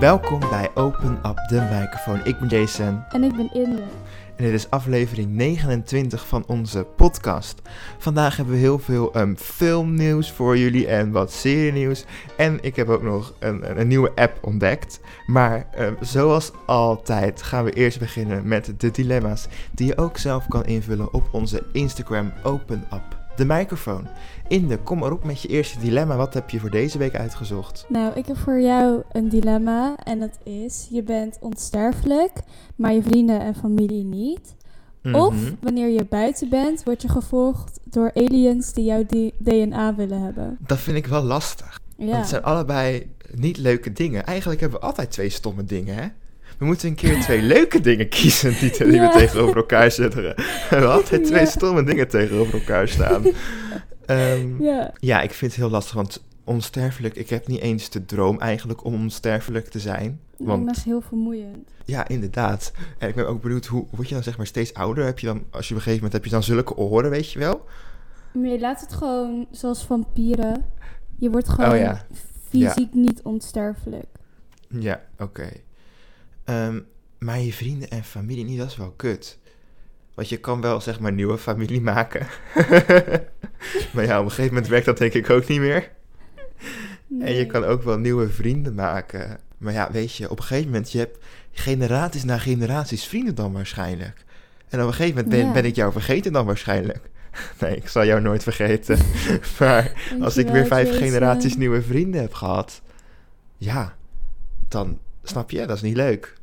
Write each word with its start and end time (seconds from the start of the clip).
Welkom 0.00 0.40
bij 0.40 0.70
Open 0.74 1.18
Up 1.26 1.48
de 1.48 1.68
Microfoon. 1.72 2.20
Ik 2.24 2.38
ben 2.38 2.48
Jason 2.48 3.04
En 3.08 3.22
ik 3.22 3.36
ben 3.36 3.52
Inde. 3.52 3.82
en 4.36 4.44
dit 4.44 4.52
is 4.52 4.70
aflevering 4.70 5.30
29 5.30 6.26
van 6.26 6.44
onze 6.46 6.86
podcast. 6.96 7.62
Vandaag 7.98 8.36
hebben 8.36 8.54
we 8.54 8.60
heel 8.60 8.78
veel 8.78 9.12
ehm, 9.12 9.34
filmnieuws 9.34 10.32
voor 10.32 10.58
jullie 10.58 10.86
en 10.86 11.10
wat 11.10 11.32
serienieuws. 11.32 12.04
En 12.36 12.58
ik 12.62 12.76
heb 12.76 12.88
ook 12.88 13.02
nog 13.02 13.34
een, 13.38 13.70
een, 13.70 13.80
een 13.80 13.88
nieuwe 13.88 14.12
app 14.14 14.38
ontdekt. 14.40 15.00
Maar 15.26 15.66
ehm, 15.74 15.94
zoals 16.00 16.52
altijd 16.66 17.42
gaan 17.42 17.64
we 17.64 17.72
eerst 17.72 17.98
beginnen 17.98 18.48
met 18.48 18.72
de 18.76 18.90
dilemma's 18.90 19.48
die 19.70 19.86
je 19.86 19.98
ook 19.98 20.18
zelf 20.18 20.48
kan 20.48 20.64
invullen 20.64 21.14
op 21.14 21.28
onze 21.32 21.62
Instagram 21.72 22.32
Open 22.42 22.84
Up 22.92 23.20
de 23.40 23.46
Microfoon. 23.46 24.06
Inde, 24.50 24.78
kom 24.78 24.98
maar 24.98 25.12
op 25.12 25.24
met 25.24 25.42
je 25.42 25.48
eerste 25.48 25.78
dilemma. 25.78 26.16
Wat 26.16 26.34
heb 26.34 26.50
je 26.50 26.60
voor 26.60 26.70
deze 26.70 26.98
week 26.98 27.14
uitgezocht? 27.14 27.84
Nou, 27.88 28.12
ik 28.14 28.26
heb 28.26 28.36
voor 28.36 28.60
jou 28.60 29.02
een 29.12 29.28
dilemma 29.28 29.96
en 30.04 30.18
dat 30.18 30.38
is: 30.44 30.86
je 30.90 31.02
bent 31.02 31.36
onsterfelijk, 31.40 32.32
maar 32.76 32.92
je 32.92 33.02
vrienden 33.02 33.40
en 33.40 33.54
familie 33.54 34.04
niet. 34.04 34.54
Of 35.12 35.34
Mhm. 35.34 35.52
wanneer 35.60 35.88
je 35.88 36.04
buiten 36.08 36.48
bent, 36.48 36.82
word 36.84 37.02
je 37.02 37.08
gevolgd 37.08 37.80
door 37.84 38.10
aliens 38.14 38.72
die 38.72 38.84
jouw 38.84 39.04
DNA 39.38 39.94
willen 39.94 40.20
hebben. 40.20 40.58
Dat 40.66 40.78
vind 40.78 40.96
ik 40.96 41.06
wel 41.06 41.22
lastig. 41.22 41.80
Ja. 41.96 42.04
Want 42.06 42.16
het 42.18 42.28
zijn 42.28 42.42
allebei 42.42 43.10
niet 43.34 43.56
leuke 43.56 43.92
dingen. 43.92 44.26
Eigenlijk 44.26 44.60
hebben 44.60 44.80
we 44.80 44.86
altijd 44.86 45.10
twee 45.10 45.28
stomme 45.28 45.64
dingen, 45.64 45.94
hè? 45.94 46.06
We 46.58 46.64
moeten 46.64 46.88
een 46.88 46.94
keer 46.94 47.20
twee 47.20 47.42
leuke 47.54 47.80
dingen 47.80 48.08
kiezen 48.08 48.54
die, 48.60 48.70
die 48.78 48.92
Ja. 48.92 49.12
we 49.12 49.18
tegenover 49.18 49.56
elkaar 49.56 49.90
zetten. 49.90 50.22
We 50.22 50.34
hebben 50.68 50.90
altijd 50.92 51.24
twee 51.24 51.40
Ja. 51.40 51.46
stomme 51.46 51.84
dingen 51.84 52.08
tegenover 52.08 52.54
elkaar 52.54 52.88
staan. 52.88 53.22
Ehm, 54.10 54.62
ja. 54.62 54.92
Ja. 55.00 55.20
ik 55.20 55.32
vind 55.32 55.52
het 55.52 55.60
heel 55.60 55.70
lastig, 55.70 55.94
want 55.94 56.22
onsterfelijk... 56.44 57.16
Ik 57.16 57.28
heb 57.30 57.46
niet 57.46 57.60
eens 57.60 57.90
de 57.90 58.04
droom 58.04 58.38
eigenlijk 58.38 58.84
om 58.84 58.94
onsterfelijk 58.94 59.68
te 59.68 59.78
zijn. 59.78 60.20
Want 60.36 60.64
ben 60.64 60.74
heel 60.84 61.00
vermoeiend. 61.00 61.68
ja, 61.84 62.08
inderdaad. 62.08 62.72
En 62.98 63.08
ik 63.08 63.14
ben 63.14 63.28
ook 63.28 63.42
benieuwd, 63.42 63.66
hoe 63.66 63.86
word 63.90 64.08
je 64.08 64.14
dan 64.14 64.22
zeg 64.22 64.36
maar 64.36 64.46
steeds 64.46 64.74
ouder? 64.74 65.04
Heb 65.04 65.18
je 65.18 65.26
dan, 65.26 65.44
als 65.50 65.68
je 65.68 65.74
op 65.74 65.78
een 65.80 65.84
gegeven 65.86 65.94
moment 65.94 66.12
heb 66.12 66.24
je 66.24 66.30
dan 66.30 66.42
zulke 66.42 66.76
oren, 66.76 67.10
weet 67.10 67.32
je 67.32 67.38
wel? 67.38 67.64
Maar 68.32 68.46
je 68.50 68.60
laat 68.60 68.80
het 68.80 68.92
gewoon 68.92 69.46
zoals 69.50 69.84
vampieren. 69.84 70.64
Je 71.16 71.30
wordt 71.30 71.48
gewoon 71.48 71.70
Oh 71.70 71.76
ja. 71.76 72.06
fysiek 72.48 72.94
niet 72.94 73.22
onsterfelijk. 73.22 74.06
Ja, 74.68 75.00
oké. 75.18 75.48
Ehm, 76.44 76.80
maar 77.18 77.40
je 77.40 77.52
vrienden 77.52 77.90
en 77.90 78.04
familie 78.04 78.44
niet, 78.44 78.58
dat 78.58 78.70
is 78.70 78.76
wel 78.76 78.90
kut. 78.96 79.38
Want 80.20 80.32
je 80.32 80.38
kan 80.38 80.60
wel, 80.60 80.80
zeg 80.80 81.00
maar, 81.00 81.12
nieuwe 81.12 81.38
familie 81.38 81.80
maken. 81.80 82.26
maar 83.92 84.04
ja, 84.04 84.18
op 84.18 84.24
een 84.24 84.30
gegeven 84.30 84.54
moment 84.54 84.68
werkt 84.68 84.86
dat 84.86 84.98
denk 84.98 85.12
ik 85.12 85.30
ook 85.30 85.46
niet 85.46 85.60
meer. 85.60 85.90
En 87.20 87.34
je 87.34 87.46
kan 87.46 87.64
ook 87.64 87.82
wel 87.82 87.98
nieuwe 87.98 88.28
vrienden 88.28 88.74
maken. 88.74 89.38
Maar 89.58 89.72
ja, 89.72 89.88
weet 89.92 90.14
je, 90.14 90.30
op 90.30 90.38
een 90.38 90.44
gegeven 90.44 90.70
moment, 90.70 90.92
je 90.92 90.98
hebt 90.98 91.18
generaties 91.52 92.24
na 92.24 92.38
generaties 92.38 93.04
vrienden 93.04 93.34
dan 93.34 93.52
waarschijnlijk. 93.52 94.24
En 94.68 94.80
op 94.80 94.86
een 94.86 94.94
gegeven 94.94 95.14
moment 95.14 95.34
ben, 95.34 95.46
Ja. 95.46 95.52
ben 95.52 95.64
ik 95.64 95.74
jou 95.74 95.92
vergeten 95.92 96.32
dan 96.32 96.46
waarschijnlijk. 96.46 97.10
Nee, 97.60 97.76
ik 97.76 97.88
zal 97.88 98.04
jou 98.04 98.20
nooit 98.20 98.42
vergeten. 98.42 98.98
maar 99.58 99.92
als 100.20 100.36
ik 100.36 100.48
weer 100.48 100.66
vijf 100.66 100.96
generaties 100.96 101.56
nieuwe 101.56 101.82
vrienden 101.82 102.20
heb 102.20 102.34
gehad, 102.34 102.80
ja, 103.56 103.94
dan 104.68 104.98
snap 105.22 105.50
je, 105.50 105.66
dat 105.66 105.76
is 105.76 105.82
niet 105.82 105.96
leuk. 105.96 106.38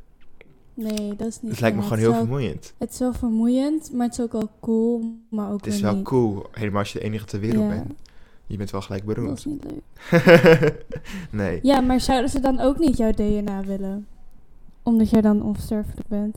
Nee, 0.78 1.16
dat 1.16 1.26
is 1.26 1.40
niet. 1.42 1.50
Het 1.50 1.60
lijkt 1.60 1.76
me 1.76 1.82
gewoon 1.82 1.98
heel 1.98 2.10
wel- 2.10 2.18
vermoeiend. 2.18 2.74
Het 2.78 2.90
is 2.92 2.98
wel 2.98 3.12
vermoeiend, 3.12 3.92
maar 3.92 4.06
het 4.06 4.18
is 4.18 4.24
ook 4.24 4.32
wel 4.32 4.48
cool, 4.60 5.14
maar 5.30 5.50
ook 5.52 5.64
Het 5.64 5.74
is 5.74 5.80
wel 5.80 5.94
niet. 5.94 6.04
cool, 6.04 6.46
helemaal 6.52 6.78
als 6.78 6.92
je 6.92 6.98
de 6.98 7.04
enige 7.04 7.24
ter 7.24 7.40
wereld 7.40 7.62
Ja. 7.62 7.68
bent. 7.68 7.92
Je 8.46 8.56
bent 8.56 8.70
wel 8.70 8.80
gelijk 8.80 9.06
Dat 9.06 9.16
is 9.16 9.22
beroemd. 9.22 9.44
niet 9.46 9.64
leuk. 9.64 10.74
nee. 11.30 11.58
Ja, 11.62 11.80
maar 11.80 12.00
zouden 12.00 12.30
ze 12.30 12.40
dan 12.40 12.60
ook 12.60 12.78
niet 12.78 12.96
jouw 12.96 13.10
DNA 13.12 13.62
willen? 13.64 14.06
Omdat 14.82 15.10
jij 15.10 15.20
dan 15.20 15.42
onsterfelijk 15.42 16.08
bent. 16.08 16.36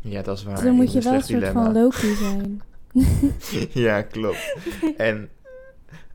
Ja, 0.00 0.22
dat 0.22 0.38
is 0.38 0.44
waar. 0.44 0.54
Dus 0.54 0.64
dan 0.64 0.74
moet 0.74 0.92
je 0.92 1.00
wel 1.00 1.12
een 1.12 1.22
soort 1.22 1.40
dilemma. 1.40 1.64
van 1.64 1.72
Loki 1.82 2.14
zijn. 2.14 2.60
ja, 3.84 4.02
klopt. 4.02 4.56
En 4.96 5.28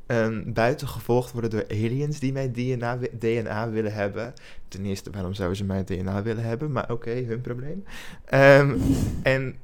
ehm, 0.09 0.53
buiten 0.53 0.87
gevolgd 0.87 1.31
worden 1.31 1.49
door 1.49 1.65
aliens 1.69 2.19
die 2.19 2.31
mijn 2.31 2.53
DNA, 2.53 2.99
DNA 3.19 3.69
willen 3.69 3.93
hebben. 3.93 4.33
Ten 4.67 4.85
eerste, 4.85 5.11
waarom 5.11 5.33
zouden 5.33 5.57
ze 5.57 5.63
mijn 5.63 5.85
DNA 5.85 6.23
willen 6.23 6.43
hebben? 6.43 6.71
Maar 6.71 6.91
oké, 6.91 7.11
hun 7.11 7.41
probleem. 7.41 7.83
Ehm, 8.25 8.77
en 9.23 9.55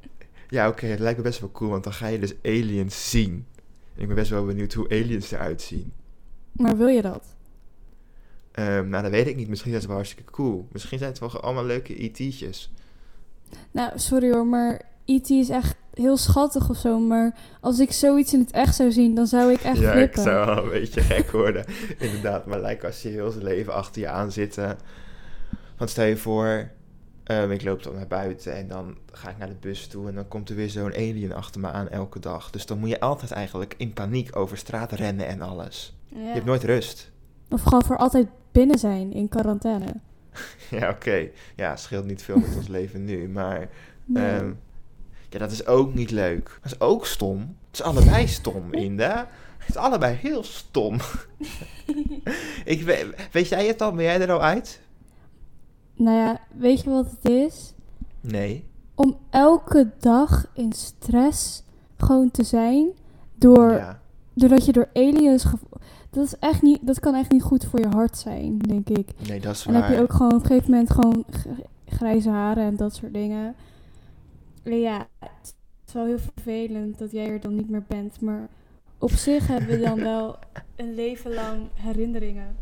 ja, 0.50 0.68
oké, 0.68 0.86
het 0.86 1.00
lijkt 1.00 1.18
me 1.18 1.24
best 1.24 1.40
wel 1.40 1.52
cool, 1.52 1.70
want 1.70 1.84
dan 1.84 1.94
ga 1.94 2.08
je 2.08 2.20
dus 2.20 2.34
aliens 2.44 3.10
zien. 3.10 3.46
En 3.96 4.02
ik 4.02 4.08
ben 4.08 4.16
best 4.16 4.30
wel 4.30 4.46
benieuwd 4.46 4.74
hoe 4.74 4.90
aliens 4.90 5.32
eruit 5.32 5.62
zien. 5.62 5.92
Maar 6.52 6.78
wil 6.78 6.88
je 6.88 7.02
dat? 7.02 7.36
Ehm, 8.52 8.90
nou, 8.90 9.04
dat 9.04 9.12
weet 9.12 9.28
ik 9.28 9.36
niet. 9.36 9.50
Misschien 9.50 9.70
zijn 9.70 9.82
ze 9.82 9.88
wel 9.88 9.98
hartstikke 9.98 10.32
cool. 10.32 10.68
Misschien 10.72 10.98
zijn 10.98 11.10
het 11.10 11.20
wel 11.20 11.42
allemaal 11.42 11.66
leuke 11.66 11.96
ET'tjes. 11.96 12.72
Nou, 13.72 14.00
sorry 14.00 14.32
hoor, 14.32 14.46
maar 14.46 14.82
E.T. 15.06 15.30
is 15.30 15.50
echt 15.50 15.76
heel 15.94 16.18
schattig 16.18 16.70
of 16.70 16.78
zo. 16.78 17.00
Maar 17.00 17.36
als 17.62 17.80
ik 17.80 17.92
zoiets 17.92 18.34
in 18.34 18.40
het 18.40 18.52
echt 18.52 18.76
zou 18.76 18.92
zien, 18.92 19.16
dan 19.16 19.28
zou 19.28 19.52
ik 19.52 19.62
echt 19.62 19.78
ja, 19.78 19.92
flippen. 19.92 20.22
ik 20.22 20.28
zou 20.28 20.46
wel 20.46 20.64
een 20.64 20.70
beetje 20.70 21.02
gek 21.14 21.32
worden. 21.32 21.66
Inderdaad, 21.98 22.46
maar 22.46 22.60
lijkt 22.60 22.84
als 22.86 23.02
je 23.02 23.10
heel 23.10 23.32
zijn 23.32 23.44
leven 23.44 23.74
achter 23.74 24.02
je 24.02 24.08
aan 24.10 24.32
zitten. 24.32 24.78
Want 25.78 25.90
stel 25.90 26.06
je 26.06 26.18
voor, 26.18 26.70
ehm, 27.24 27.52
ik 27.52 27.64
loop 27.64 27.84
dan 27.84 27.96
naar 27.96 28.08
buiten 28.08 28.56
en 28.56 28.68
dan 28.68 28.98
ga 29.12 29.30
ik 29.30 29.38
naar 29.38 29.48
de 29.50 29.56
bus 29.60 29.88
toe 29.88 30.08
en 30.08 30.16
dan 30.16 30.28
komt 30.28 30.50
er 30.50 30.56
weer 30.56 30.70
zo'n 30.70 30.94
alien 30.94 31.34
achter 31.34 31.62
me 31.62 31.68
aan 31.72 31.90
elke 31.90 32.20
dag. 32.20 32.50
Dus 32.50 32.66
dan 32.66 32.78
moet 32.80 32.90
je 32.90 33.00
altijd 33.00 33.32
eigenlijk 33.32 33.74
in 33.78 33.94
paniek 33.94 34.36
over 34.36 34.58
straat 34.58 34.92
rennen 34.92 35.28
en 35.28 35.42
alles. 35.42 35.98
Ja. 36.08 36.20
Je 36.20 36.26
hebt 36.34 36.46
nooit 36.46 36.64
rust. 36.64 37.12
Of 37.50 37.62
gewoon 37.62 37.84
voor 37.84 37.98
altijd 37.98 38.28
binnen 38.52 38.80
zijn 38.80 39.14
in 39.14 39.28
quarantaine. 39.30 39.94
Ja, 40.70 40.90
oké. 40.90 41.28
Ja, 41.56 41.76
scheelt 41.76 42.06
niet 42.06 42.22
veel 42.24 42.38
met 42.38 42.56
ons 42.56 42.68
leven 42.78 43.04
nu, 43.06 43.30
maar 43.30 43.70
Nee. 44.06 44.26
ehm, 44.26 44.52
ja, 45.36 45.42
dat 45.42 45.52
is 45.52 45.66
ook 45.66 45.94
niet 45.94 46.12
leuk. 46.12 46.60
Dat 46.62 46.72
is 46.72 46.80
ook 46.80 47.06
stom. 47.06 47.40
Het 47.40 47.80
is 47.80 47.82
allebei 47.82 48.28
stom, 48.28 48.74
Inda. 48.74 49.28
Het 49.58 49.70
is 49.70 49.76
allebei 49.76 50.16
heel 50.16 50.44
stom. 50.44 50.98
ik 52.66 52.82
weet, 52.82 53.06
weet 53.32 53.48
jij 53.48 53.68
het 53.68 53.82
al? 53.82 53.92
Ben 53.92 54.04
jij 54.04 54.22
er 54.22 54.32
al 54.32 54.42
uit? 54.42 54.82
Nou 55.96 56.18
ja, 56.18 56.40
weet 56.58 56.82
je 56.82 56.90
wat 56.90 57.12
het 57.12 57.32
is? 57.32 57.74
Nee. 58.22 58.66
Om 58.96 59.18
elke 59.30 59.92
dag 60.00 60.46
in 60.54 60.74
stress 60.74 61.64
gewoon 61.98 62.32
te 62.32 62.44
zijn. 62.44 62.88
Door, 63.36 63.72
Ja. 63.72 64.00
Doordat 64.34 64.66
je 64.66 64.72
door 64.72 64.90
aliens... 64.94 65.46
Dat, 66.10 66.26
is 66.26 66.40
echt 66.40 66.62
niet, 66.62 66.80
dat 66.82 67.00
kan 67.00 67.16
echt 67.16 67.32
niet 67.32 67.42
goed 67.44 67.66
voor 67.66 67.80
je 67.80 67.88
hart 67.88 68.18
zijn, 68.18 68.58
denk 68.58 68.90
ik. 68.90 69.10
Nee, 69.28 69.40
dat 69.40 69.56
is 69.56 69.66
En 69.66 69.72
dan 69.72 69.82
waar. 69.82 69.90
heb 69.90 70.00
je 70.00 70.04
ook 70.04 70.14
gewoon 70.14 70.34
op 70.34 70.40
een 70.40 70.46
gegeven 70.46 70.70
moment 70.72 70.92
gewoon 70.92 71.26
grijze 71.86 72.30
haren 72.30 72.64
en 72.64 72.76
dat 72.76 72.96
soort 72.96 73.14
dingen. 73.14 73.56
Ja, 74.66 75.08
het 75.20 75.56
is 75.88 75.94
wel 75.94 76.06
heel 76.06 76.20
vervelend 76.34 76.98
dat 77.00 77.12
jij 77.12 77.30
er 77.30 77.40
dan 77.40 77.56
niet 77.56 77.70
meer 77.70 77.84
bent. 77.88 78.22
Maar 78.22 78.48
op 78.98 79.12
zich 79.12 79.48
hebben 79.48 79.70
we 79.70 79.80
dan 79.80 80.00
wel 80.00 80.40
een 80.76 80.94
leven 80.96 81.34
lang 81.34 81.68
herinneringen. 81.74 82.56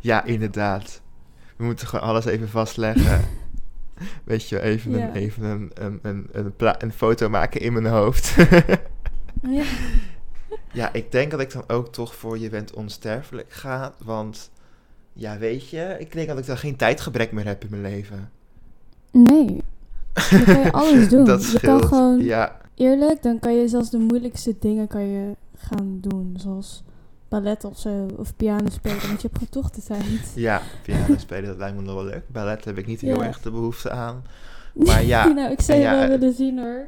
Ja, 0.00 0.24
inderdaad. 0.24 1.02
We 1.56 1.64
moeten 1.64 1.86
gewoon 1.86 2.04
alles 2.08 2.24
even 2.24 2.48
vastleggen. 2.48 3.20
Weet 4.24 4.48
je, 4.48 4.60
even, 4.60 4.90
Ja. 4.90 5.06
een, 5.08 5.14
even 5.14 5.42
een, 5.44 5.70
een, 5.74 5.98
een, 6.02 6.28
een, 6.32 6.54
een 6.78 6.92
foto 6.92 7.28
maken 7.28 7.60
in 7.60 7.72
mijn 7.72 7.86
hoofd. 7.86 8.34
Ja. 9.48 9.64
ja, 10.72 10.92
ik 10.92 11.12
denk 11.12 11.30
dat 11.30 11.40
ik 11.40 11.52
dan 11.52 11.64
ook 11.66 11.92
toch 11.92 12.14
voor 12.14 12.38
je 12.38 12.48
bent 12.48 12.72
onsterfelijk 12.72 13.52
ga. 13.52 13.94
Want, 14.04 14.50
ja, 15.12 15.38
weet 15.38 15.68
je, 15.68 15.96
ik 15.98 16.12
denk 16.12 16.28
dat 16.28 16.38
ik 16.38 16.46
dan 16.46 16.56
geen 16.58 16.76
tijdgebrek 16.76 17.32
meer 17.32 17.44
heb 17.46 17.62
in 17.64 17.70
mijn 17.70 17.82
leven. 17.82 18.30
Nee, 19.10 19.61
dan 20.44 20.44
kan 20.44 20.62
je 20.64 20.72
alles 20.72 21.08
doen. 21.08 21.24
Dat 21.24 21.50
je 21.50 21.60
kan 21.60 21.84
gewoon, 21.84 22.20
Ja, 22.24 22.56
eerlijk, 22.74 23.22
dan 23.22 23.38
kan 23.38 23.54
je 23.54 23.68
zelfs 23.68 23.90
de 23.90 23.98
moeilijkste 23.98 24.54
dingen 24.60 24.86
kan 24.86 25.06
je 25.06 25.36
gaan 25.56 25.98
doen. 26.00 26.34
Zoals 26.38 26.82
ballet 27.28 27.64
of 27.64 27.78
zo, 27.78 28.06
of 28.16 28.36
piano 28.36 28.68
spelen, 28.70 29.06
want 29.06 29.22
je 29.22 29.28
hebt 29.32 29.38
gewoon 29.48 29.62
toch 29.62 29.70
de 29.70 29.82
tijd. 29.82 30.32
ja, 30.34 30.62
piano 30.82 31.16
spelen, 31.18 31.44
dat 31.44 31.56
lijkt 31.58 31.76
me 31.76 31.82
nog 31.82 31.94
wel 31.94 32.04
leuk. 32.04 32.22
Ballet 32.26 32.64
heb 32.64 32.78
ik 32.78 32.86
niet 32.86 33.00
heel 33.00 33.20
Ja. 33.20 33.26
erg 33.26 33.40
de 33.40 33.50
behoefte 33.50 33.90
aan. 33.90 34.22
Maar 34.74 35.04
ja, 35.04 35.26
nou, 35.26 35.50
ik 35.52 35.60
zou 35.60 35.78
je 35.78 35.84
ja, 35.84 35.92
wel 35.92 36.02
eh, 36.02 36.08
willen 36.08 36.34
zien 36.34 36.58
hoor. 36.58 36.86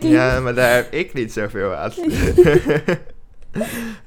Ja, 0.00 0.40
maar 0.40 0.54
daar 0.54 0.74
heb 0.74 0.92
ik 0.92 1.14
niet 1.14 1.32
zoveel 1.32 1.74
aan. 1.74 1.90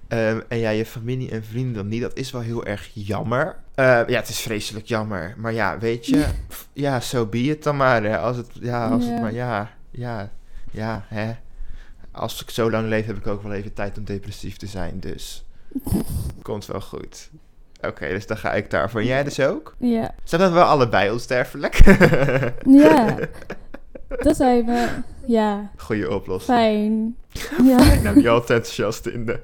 Ehm, 0.07 0.39
en 0.47 0.57
ja, 0.57 0.69
je 0.69 0.85
familie 0.85 1.31
en 1.31 1.43
vrienden 1.43 1.73
dan 1.73 1.87
niet. 1.87 2.01
Dat 2.01 2.17
is 2.17 2.31
wel 2.31 2.41
heel 2.41 2.65
erg 2.65 2.89
jammer. 2.93 3.55
Eh, 3.75 3.85
ja, 3.85 4.19
het 4.19 4.29
is 4.29 4.39
vreselijk 4.39 4.85
jammer. 4.85 5.33
Maar 5.37 5.53
ja, 5.53 5.77
weet 5.77 6.05
je, 6.05 6.25
ja, 6.73 6.99
zo 6.99 7.25
be 7.25 7.37
het 7.37 7.63
dan 7.63 7.77
maar. 7.77 8.03
Hè. 8.03 8.17
Als 8.17 8.37
het, 8.37 8.49
ja, 8.53 8.87
als 8.87 9.05
het 9.05 9.21
maar, 9.21 9.33
ja, 9.33 9.71
ja, 9.91 10.31
ja, 10.71 11.05
hè. 11.07 11.35
Als 12.11 12.41
ik 12.41 12.49
zo 12.49 12.71
lang 12.71 12.87
leef, 12.87 13.05
heb 13.05 13.17
ik 13.17 13.27
ook 13.27 13.43
wel 13.43 13.53
even 13.53 13.73
tijd 13.73 13.97
om 13.97 14.03
depressief 14.03 14.57
te 14.57 14.67
zijn. 14.67 14.99
Dus, 14.99 15.45
komt 16.41 16.65
wel 16.65 16.81
goed. 16.81 17.29
Oké, 17.81 18.07
dus 18.07 18.27
dan 18.27 18.37
ga 18.37 18.53
ik 18.53 18.69
daarvoor. 18.69 19.03
Jij 19.03 19.23
dus 19.23 19.39
ook? 19.39 19.75
Ja. 19.79 20.15
Zijn 20.23 20.41
dat 20.41 20.51
wel 20.51 20.63
allebei 20.63 21.11
onsterfelijk? 21.11 21.75
Ja. 22.65 23.15
Dan 24.21 24.35
zijn 24.35 24.65
we, 24.65 24.89
ja, 25.25 25.71
Goeie 25.77 26.11
oplossing. 26.13 26.57
fijn. 26.57 27.15
Ja. 27.69 28.01
nou, 28.01 28.15
niet 28.15 28.27
altijd 28.27 28.49
enthousiast 28.59 29.05
in 29.05 29.25
de... 29.25 29.39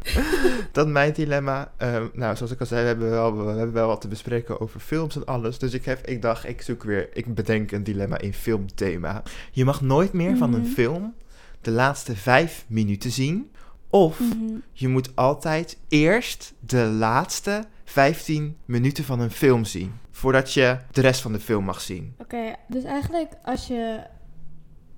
Dat 0.71 0.87
mijn 0.87 1.13
dilemma. 1.13 1.71
Ehm, 1.77 2.07
nou, 2.13 2.35
zoals 2.35 2.51
ik 2.51 2.59
al 2.59 2.65
zei, 2.65 2.81
we 2.81 2.87
hebben, 2.87 3.09
wel, 3.09 3.37
we 3.45 3.51
hebben 3.51 3.73
wel 3.73 3.87
wat 3.87 4.01
te 4.01 4.07
bespreken 4.07 4.59
over 4.61 4.79
films 4.79 5.15
en 5.15 5.25
alles. 5.25 5.57
Dus 5.59 5.73
ik, 5.73 5.85
heb, 5.85 6.07
ik 6.07 6.21
dacht, 6.21 6.47
ik 6.47 6.61
zoek 6.61 6.83
weer... 6.83 7.09
Ik 7.13 7.35
bedenk 7.35 7.71
een 7.71 7.83
dilemma 7.83 8.17
in 8.17 8.33
filmthema. 8.33 9.23
Je 9.51 9.65
mag 9.65 9.81
nooit 9.81 10.13
meer 10.13 10.37
van 10.37 10.53
een 10.53 10.61
Mhm. 10.61 10.69
film 10.71 11.13
de 11.61 11.71
laatste 11.71 12.15
vijf 12.15 12.65
minuten 12.67 13.11
zien. 13.11 13.51
Of 13.89 14.19
Mhm. 14.19 14.53
je 14.71 14.87
moet 14.87 15.15
altijd 15.15 15.77
eerst 15.87 16.53
de 16.59 16.83
laatste 16.85 17.63
15 17.85 18.57
minuten 18.65 19.03
van 19.03 19.19
een 19.19 19.31
film 19.31 19.65
zien. 19.65 19.93
Voordat 20.11 20.53
je 20.53 20.77
de 20.91 21.01
rest 21.01 21.21
van 21.21 21.31
de 21.33 21.39
film 21.39 21.63
mag 21.65 21.81
zien. 21.81 22.13
Oké, 22.17 22.55
dus 22.67 22.83
eigenlijk 22.83 23.31
als 23.43 23.67
je 23.67 23.99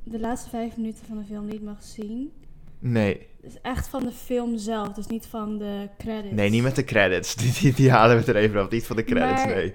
de 0.06 0.20
laatste 0.20 0.50
vijf 0.50 0.78
minuten 0.78 1.06
van 1.06 1.18
een 1.18 1.26
film 1.26 1.46
niet 1.46 1.64
mag 1.64 1.84
zien, 1.84 2.32
Nee, 2.80 3.28
is 3.42 3.62
echt 3.62 3.88
van 3.88 4.04
de 4.04 4.12
film 4.12 4.58
zelf, 4.58 4.94
dus 4.94 5.08
niet 5.08 5.26
van 5.26 5.58
de 5.58 5.90
credits. 5.98 6.36
nee, 6.36 6.50
niet 6.50 6.64
met 6.64 6.76
de 6.76 6.84
credits. 6.84 7.36
Die, 7.42 7.54
die, 7.54 7.74
die 7.74 7.92
halen 7.92 8.18
we 8.18 8.26
er 8.34 8.36
even 8.36 8.62
af. 8.62 8.70
Niet 8.70 8.86
van 8.86 8.96
de 8.96 9.04
credits, 9.04 9.46
Maar- 9.46 9.56
nee. 9.56 9.74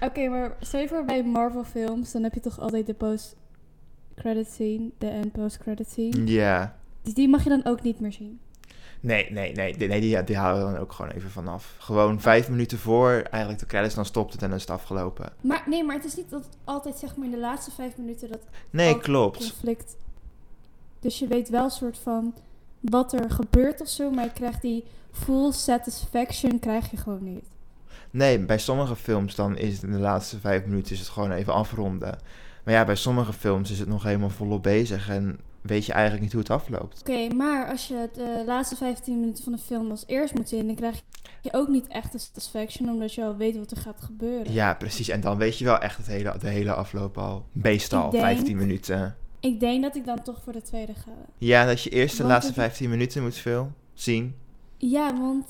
Oké, 0.08 0.28
maar 0.28 0.56
stel 0.60 0.80
je 0.80 0.88
voor 0.88 1.04
bij 1.04 1.22
Marvel 1.24 1.64
films, 1.64 2.12
dan 2.12 2.22
heb 2.22 2.34
je 2.34 2.40
toch 2.40 2.60
altijd 2.60 2.86
de 2.86 2.94
post-credit 2.94 4.46
scene, 4.48 4.90
de 4.98 5.08
end 5.08 5.32
post-credit 5.32 5.88
scene. 5.90 6.26
Ja. 6.26 6.76
Dus 7.02 7.14
die 7.14 7.28
mag 7.28 7.42
je 7.42 7.48
dan 7.48 7.64
ook 7.64 7.82
niet 7.82 8.00
meer 8.00 8.12
zien. 8.12 8.40
Nee, 9.00 9.30
nee, 9.32 9.52
nee, 9.52 9.76
die- 9.76 9.88
nee 9.88 10.00
die, 10.00 10.24
die 10.24 10.36
halen 10.36 10.66
we 10.66 10.72
dan 10.72 10.80
ook 10.80 10.92
gewoon 10.92 11.10
even 11.10 11.30
vanaf. 11.30 11.74
Gewoon 11.78 12.20
vijf 12.20 12.48
minuten 12.48 12.78
voor 12.78 13.10
eigenlijk 13.30 13.60
de 13.62 13.66
credits, 13.66 13.94
dan 13.94 14.04
stopt 14.04 14.32
het 14.32 14.42
en 14.42 14.48
dan 14.48 14.56
is 14.56 14.62
het 14.62 14.70
afgelopen. 14.72 15.32
Maar 15.40 15.62
nee, 15.66 15.84
maar 15.84 15.96
het 15.96 16.04
is 16.04 16.16
niet 16.16 16.30
dat 16.30 16.48
altijd 16.64 16.96
zeg 16.96 17.16
maar 17.16 17.24
in 17.26 17.30
de 17.32 17.38
laatste 17.38 17.70
vijf 17.70 17.96
minuten 17.96 18.28
dat 18.28 18.40
Nee, 18.70 18.98
klopt. 18.98 19.36
conflict. 19.38 19.96
Dus 21.00 21.18
je 21.18 21.26
weet 21.26 21.48
wel 21.48 21.70
soort 21.70 21.98
van 21.98 22.34
wat 22.80 23.12
er 23.12 23.30
gebeurt 23.30 23.80
of 23.80 23.88
zo, 23.88 24.10
maar 24.10 24.24
je 24.24 24.32
krijgt 24.32 24.62
die 24.62 24.84
full 25.12 25.52
satisfaction 25.52 26.58
krijg 26.58 26.90
je 26.90 26.96
gewoon 26.96 27.24
niet. 27.34 27.44
Nee, 28.10 28.38
bij 28.38 28.58
sommige 28.58 28.96
films 28.96 29.34
dan 29.34 29.56
is 29.56 29.72
het 29.74 29.82
in 29.82 29.92
de 29.92 29.98
laatste 29.98 30.38
vijf 30.40 30.64
minuten 30.64 30.92
is 30.92 30.98
het 30.98 31.08
gewoon 31.08 31.32
even 31.32 31.52
afronden. 31.52 32.18
Maar 32.64 32.74
ja, 32.74 32.84
bij 32.84 32.94
sommige 32.96 33.32
films 33.32 33.70
is 33.70 33.78
het 33.78 33.88
nog 33.88 34.02
helemaal 34.02 34.30
volop 34.30 34.62
bezig 34.62 35.08
en 35.08 35.38
weet 35.66 35.86
je 35.86 35.92
eigenlijk 35.92 36.22
niet 36.22 36.32
hoe 36.32 36.40
het 36.40 36.50
afloopt. 36.50 37.00
Oké, 37.00 37.34
maar 37.34 37.70
als 37.70 37.88
je 37.88 38.08
de 38.12 38.42
laatste 38.46 38.76
15 38.76 39.20
minuten 39.20 39.44
van 39.44 39.52
de 39.52 39.58
film 39.58 39.90
als 39.90 40.04
eerst 40.06 40.34
moet 40.34 40.48
zien, 40.48 40.66
dan 40.66 40.74
krijg 40.76 41.02
je 41.42 41.52
ook 41.52 41.68
niet 41.68 41.86
echt 41.86 42.12
de 42.12 42.18
satisfaction, 42.18 42.88
omdat 42.88 43.14
je 43.14 43.24
al 43.24 43.36
weet 43.36 43.56
wat 43.56 43.70
er 43.70 43.76
gaat 43.76 44.00
gebeuren. 44.00 44.52
Ja, 44.52 44.74
precies. 44.74 45.08
En 45.08 45.20
dan 45.20 45.36
weet 45.38 45.58
je 45.58 45.64
wel 45.64 45.78
echt 45.78 45.96
het 45.96 46.06
hele, 46.06 46.34
de 46.38 46.48
hele 46.48 46.74
afloop 46.74 47.18
al. 47.18 47.46
Meestal, 47.52 48.10
denk- 48.10 48.24
15 48.24 48.56
minuten. 48.56 49.16
Ik 49.40 49.60
denk 49.60 49.82
dat 49.82 49.96
ik 49.96 50.04
dan 50.06 50.22
toch 50.22 50.42
voor 50.42 50.52
de 50.52 50.62
tweede 50.62 50.94
ga. 50.94 51.10
Ja, 51.38 51.64
dat 51.66 51.82
je 51.82 51.90
eerst 51.90 52.16
de 52.16 52.22
Want 52.22 52.32
laatste 52.34 52.52
het- 52.52 52.60
15 52.60 52.90
minuten 52.90 53.22
moet 53.22 53.34
film 53.34 53.74
zien. 53.94 54.34
Ja, 54.76 55.18
want 55.20 55.46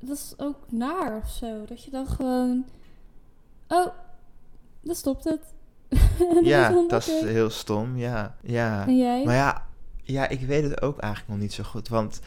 dat 0.00 0.16
is 0.16 0.34
ook 0.36 0.56
naar 0.68 1.16
of 1.16 1.28
zo. 1.30 1.64
Dat 1.64 1.84
je 1.84 1.90
dan 1.90 2.06
gewoon. 2.06 2.64
Oh, 3.68 3.86
dan 4.82 4.94
stopt 4.94 5.24
het. 5.24 5.40
Ja, 6.42 6.84
dat 6.88 7.06
is 7.06 7.20
heel 7.30 7.50
stom. 7.50 7.96
Ja, 7.96 8.34
ja. 8.42 8.86
En 8.86 8.96
jij? 8.98 9.24
Maar 9.24 9.34
ja, 9.34 9.66
ja, 10.02 10.28
ik 10.28 10.40
weet 10.40 10.62
het 10.62 10.82
ook 10.82 10.98
eigenlijk 10.98 11.32
nog 11.32 11.40
niet 11.42 11.52
zo 11.52 11.62
goed. 11.64 11.88
Want 11.88 12.20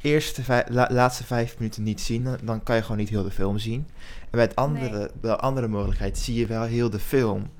eerst 0.00 0.36
de 0.36 0.42
vij- 0.42 0.66
la- 0.68 0.88
laatste 0.92 1.24
vijf 1.24 1.58
minuten 1.58 1.82
niet 1.82 2.00
zien, 2.00 2.24
dan, 2.24 2.38
dan 2.42 2.62
kan 2.62 2.76
je 2.76 2.82
gewoon 2.82 2.96
niet 2.96 3.08
heel 3.08 3.22
de 3.22 3.30
film 3.30 3.58
zien. 3.58 3.86
En 4.20 4.28
bij 4.30 4.40
het 4.42 4.56
andere, 4.56 5.10
de 5.20 5.36
andere 5.36 5.68
mogelijkheid 5.68 6.18
zie 6.18 6.34
je 6.34 6.46
wel 6.46 6.62
heel 6.62 6.90
de 6.90 6.98
film. 6.98 7.50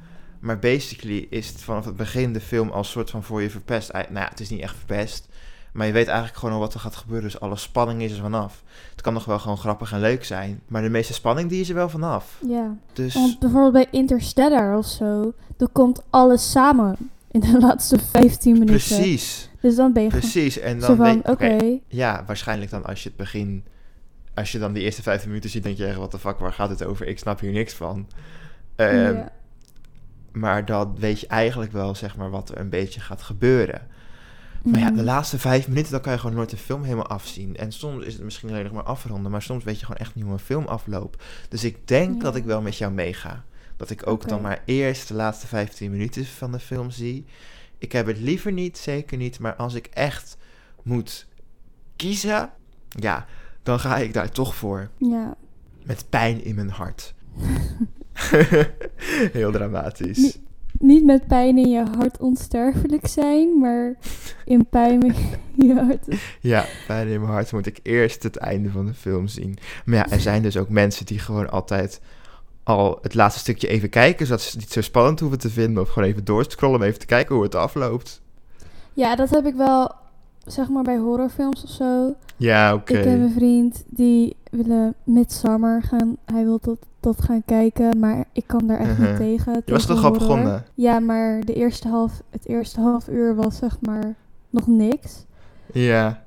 Maar 0.41 0.59
basically 0.59 1.27
is 1.31 1.49
het 1.49 1.63
vanaf 1.63 1.85
het 1.85 1.97
begin 1.97 2.33
de 2.33 2.41
film 2.41 2.71
als 2.71 2.91
soort 2.91 3.11
van 3.11 3.23
voor 3.23 3.43
je 3.43 3.51
verpest. 3.51 3.93
Nou 3.93 4.05
ja, 4.15 4.29
het 4.29 4.41
is 4.41 4.49
niet 4.51 4.61
echt 4.61 4.77
verpest. 4.77 5.29
Maar 5.73 5.87
je 5.87 5.93
weet 5.93 6.07
eigenlijk 6.07 6.39
gewoon 6.39 6.55
al 6.55 6.61
wat 6.61 6.75
er 6.75 6.81
gaat 6.81 6.97
gebeuren. 6.97 7.31
Dus 7.31 7.41
alle 7.41 7.57
spanning 7.57 8.03
is 8.03 8.13
er 8.13 8.21
vanaf. 8.21 8.63
Het 8.91 9.01
kan 9.01 9.13
nog 9.13 9.25
wel 9.25 9.39
gewoon 9.39 9.59
grappig 9.59 9.93
en 9.93 10.01
leuk 10.01 10.25
zijn. 10.25 10.61
Maar 10.67 10.83
de 10.83 10.89
meeste 10.91 11.13
spanning 11.13 11.49
die 11.49 11.61
is 11.61 11.69
er 11.69 11.75
wel 11.75 11.89
vanaf. 11.89 12.39
Ja. 12.47 12.77
Dus 12.93 13.15
Want 13.15 13.39
bijvoorbeeld 13.39 13.73
bij 13.73 14.01
Interstellar 14.01 14.79
of 14.79 14.87
zo, 14.87 15.33
dan 15.57 15.69
komt 15.73 16.03
alles 16.11 16.51
samen 16.51 16.97
in 17.31 17.41
de 17.41 17.59
laatste 17.67 17.99
15 17.99 18.53
minuten. 18.53 18.75
precies, 18.75 19.51
Dus 19.61 19.77
dan 19.77 19.93
ben 19.93 20.03
je 20.03 20.09
precies. 20.09 20.59
En 20.59 20.79
dan 20.81 20.97
van, 20.97 21.23
oké. 21.27 21.79
Ja, 21.89 22.25
waarschijnlijk 22.27 22.71
dan 22.71 22.85
als 22.85 23.03
je 23.03 23.09
het 23.09 23.19
begin... 23.19 23.65
Als 24.35 24.53
je 24.53 24.59
dan 24.59 24.73
die 24.73 24.83
eerste 24.83 25.03
vijf 25.03 25.27
minuten 25.27 25.51
ziet, 25.51 25.63
denk 25.63 25.77
je 25.77 25.87
echt... 25.87 25.97
Wat 25.97 26.11
de 26.11 26.19
fuck, 26.19 26.39
waar 26.39 26.53
gaat 26.53 26.69
het 26.69 26.85
over? 26.85 27.07
Ik 27.07 27.19
snap 27.19 27.41
hier 27.41 27.53
niks 27.53 27.75
van. 27.75 28.07
Ehm, 28.77 29.15
ja. 29.15 29.33
Maar 30.33 30.65
dan 30.65 30.97
weet 30.99 31.21
je 31.21 31.27
eigenlijk 31.27 31.73
wel, 31.73 31.95
zeg 31.95 32.17
maar, 32.17 32.31
wat 32.31 32.49
er 32.49 32.59
een 32.59 32.69
beetje 32.69 33.01
gaat 33.01 33.23
gebeuren. 33.23 33.87
Maar 34.63 34.81
ja, 34.81 34.87
de 34.87 34.93
Mhm. 34.93 35.05
laatste 35.05 35.39
vijf 35.39 35.69
minuten, 35.69 35.91
dan 35.93 36.01
kan 36.01 36.13
je 36.13 36.19
gewoon 36.19 36.37
nooit 36.37 36.51
de 36.51 36.57
film 36.57 36.83
helemaal 36.83 37.07
afzien. 37.07 37.57
En 37.57 37.73
soms 37.73 38.05
is 38.05 38.13
het 38.15 38.23
misschien 38.23 38.49
alleen 38.49 38.63
nog 38.65 38.73
maar 38.73 38.83
afronden, 38.83 39.31
maar 39.31 39.43
soms 39.43 39.65
weet 39.65 39.79
je 39.79 39.85
gewoon 39.85 40.01
echt 40.01 40.15
niet 40.15 40.25
hoe 40.25 40.33
een 40.33 40.39
film 40.39 40.67
afloopt. 40.67 41.23
Dus 41.49 41.65
ik 41.65 41.89
denk 41.89 42.15
Ja. 42.17 42.23
dat 42.23 42.37
ik 42.37 42.45
wel 42.45 42.61
met 42.63 42.77
jou 42.77 42.93
meega. 42.93 43.45
Dat 43.77 43.91
ik 43.91 44.07
ook 44.07 44.29
dan 44.29 44.41
maar 44.41 44.63
eerst 44.65 45.09
de 45.09 45.15
laatste 45.15 45.47
15 45.47 45.91
minuten 45.91 46.27
van 46.27 46.53
de 46.53 46.59
film 46.59 46.91
zie. 46.91 47.25
Ik 47.79 47.93
heb 47.93 48.07
het 48.07 48.19
liever 48.19 48.53
niet, 48.53 48.79
zeker 48.79 49.17
niet. 49.17 49.39
Maar 49.39 49.55
als 49.55 49.75
ik 49.75 49.87
echt 49.87 50.37
moet 50.83 51.27
kiezen, 51.97 52.51
ja, 52.89 53.27
dan 53.63 53.81
ga 53.81 53.97
ik 53.97 54.13
daar 54.13 54.31
toch 54.31 54.55
voor. 54.55 54.91
Ja. 54.99 55.37
Met 55.85 56.05
pijn 56.09 56.45
in 56.45 56.55
mijn 56.55 56.71
hart. 56.71 57.15
Heel 59.33 59.53
dramatisch. 59.53 60.19
Nee. 60.19 60.49
Niet 60.81 61.05
met 61.05 61.27
pijn 61.27 61.59
in 61.59 61.71
je 61.71 61.85
hart 61.99 62.19
onsterfelijk 62.19 63.07
zijn, 63.07 63.59
maar 63.59 63.95
in 64.45 64.67
pijn 64.67 65.03
in 65.03 65.15
je 65.67 65.75
hart. 65.75 66.07
Ja, 66.41 66.65
pijn 66.87 67.09
in 67.09 67.21
mijn 67.21 67.33
hart 67.33 67.53
moet 67.53 67.67
ik 67.67 67.81
eerst 67.83 68.23
het 68.23 68.37
einde 68.37 68.71
van 68.71 68.87
de 68.87 68.95
film 68.95 69.27
zien. 69.27 69.59
Maar 69.85 69.97
ja, 69.97 70.11
er 70.11 70.21
zijn 70.21 70.43
dus 70.43 70.57
ook 70.57 70.69
mensen 70.69 71.07
die 71.07 71.19
gewoon 71.19 71.51
altijd 71.51 72.01
al 72.63 72.99
het 73.03 73.15
laatste 73.15 73.41
stukje 73.41 73.69
even 73.69 73.89
kijken, 73.89 74.27
zodat 74.27 74.43
ze 74.43 74.51
het 74.51 74.59
niet 74.59 74.73
zo 74.73 74.81
spannend 74.81 75.21
hoeven 75.21 75.39
te 75.39 75.51
vinden. 75.51 75.83
Of 75.83 75.89
gewoon 75.89 76.09
even 76.09 76.25
doorscrollen 76.25 76.77
om 76.81 76.83
even 76.83 76.99
te 76.99 77.07
kijken 77.07 77.35
hoe 77.35 77.45
het 77.45 77.55
afloopt. 77.55 78.23
Ja, 78.93 79.17
dat 79.17 79.31
heb 79.31 79.47
ik 79.47 79.55
wel, 79.55 79.93
zeg 80.45 80.69
maar 80.69 80.83
bij 80.83 80.97
horrorfilms 80.97 81.65
of 81.65 81.71
zo. 81.71 82.15
Ja, 82.37 82.75
oké. 82.75 82.99
Ik 82.99 83.05
heb 83.05 83.21
een 83.21 83.33
vriend 83.33 83.85
die 83.87 84.37
willen 84.51 84.95
Midsummer 85.05 85.83
gaan. 85.83 86.17
Hij 86.25 86.45
wil 86.45 86.59
tot, 86.59 86.79
tot 87.01 87.23
gaan 87.23 87.43
kijken, 87.45 87.99
maar 87.99 88.25
ik 88.33 88.47
kan 88.47 88.67
daar 88.67 88.79
echt 88.79 88.99
Mhm. 88.99 89.09
niet 89.09 89.17
tegen. 89.17 89.63
Je 89.65 89.73
was 89.73 89.87
toch 89.87 90.05
al 90.05 90.11
begonnen? 90.11 90.65
Ja, 90.75 90.99
maar 90.99 91.41
de 91.45 91.55
eerste 91.55 91.89
half, 91.89 92.23
het 92.31 92.47
eerste 92.47 92.81
half 92.81 93.09
uur 93.09 93.35
was 93.35 93.57
zeg 93.57 93.79
maar 93.81 94.15
nog 94.51 94.67
niks. 94.67 95.25
Ja, 95.73 96.23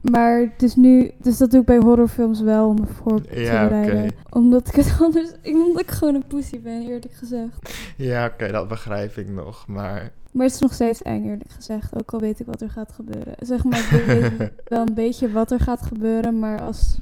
Maar 0.00 0.52
dus 0.56 0.74
nu, 0.76 1.10
dus 1.22 1.38
dat 1.38 1.50
doe 1.50 1.60
ik 1.60 1.66
bij 1.66 1.78
horrorfilms 1.78 2.40
wel 2.40 2.68
om 2.68 2.74
me 2.80 2.86
voor 2.86 3.20
te 3.22 3.40
Ja, 3.40 3.62
bereiden. 3.68 4.10
Omdat 4.30 4.68
ik 4.68 4.74
het 4.74 4.96
anders, 5.02 5.30
ik- 5.42 5.54
omdat 5.56 5.82
ik 5.82 5.90
gewoon 5.90 6.14
een 6.14 6.26
pussy 6.26 6.60
ben, 6.60 6.82
eerlijk 6.82 7.12
gezegd. 7.12 7.70
ja 7.96 8.26
oké, 8.26 8.52
dat 8.52 8.68
begrijp 8.68 9.16
ik 9.16 9.28
nog. 9.28 9.66
Maar 9.66 10.12
Maar 10.32 10.44
het 10.46 10.54
is 10.54 10.60
nog 10.60 10.72
steeds 10.72 11.02
eng, 11.02 11.24
eerlijk 11.24 11.50
gezegd. 11.50 12.00
Ook 12.00 12.12
al 12.12 12.20
weet 12.20 12.40
ik 12.40 12.46
wat 12.46 12.60
er 12.60 12.70
gaat 12.70 12.92
gebeuren. 12.92 13.34
Zeg 13.38 13.64
maar, 13.64 13.78
ik 13.78 14.04
weet 14.06 14.50
wel 14.68 14.86
een 14.86 14.94
beetje 14.94 15.30
wat 15.32 15.50
er 15.50 15.60
gaat 15.60 15.82
gebeuren, 15.82 16.38
maar 16.38 16.60
als, 16.60 16.98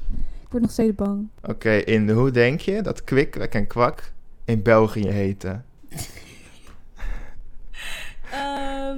ik 0.47 0.53
word 0.53 0.63
nog 0.63 0.71
steeds 0.71 0.95
bang. 0.95 1.27
oké, 1.43 1.71
in 1.71 2.09
hoe 2.09 2.31
denk 2.31 2.59
je 2.59 2.81
dat 2.81 3.03
Kwik, 3.03 3.35
Wek 3.35 3.53
en 3.53 3.67
Kwak 3.67 4.11
in 4.45 4.61
België 4.63 5.07
heten? 5.07 5.65
Ehm, 8.31 8.97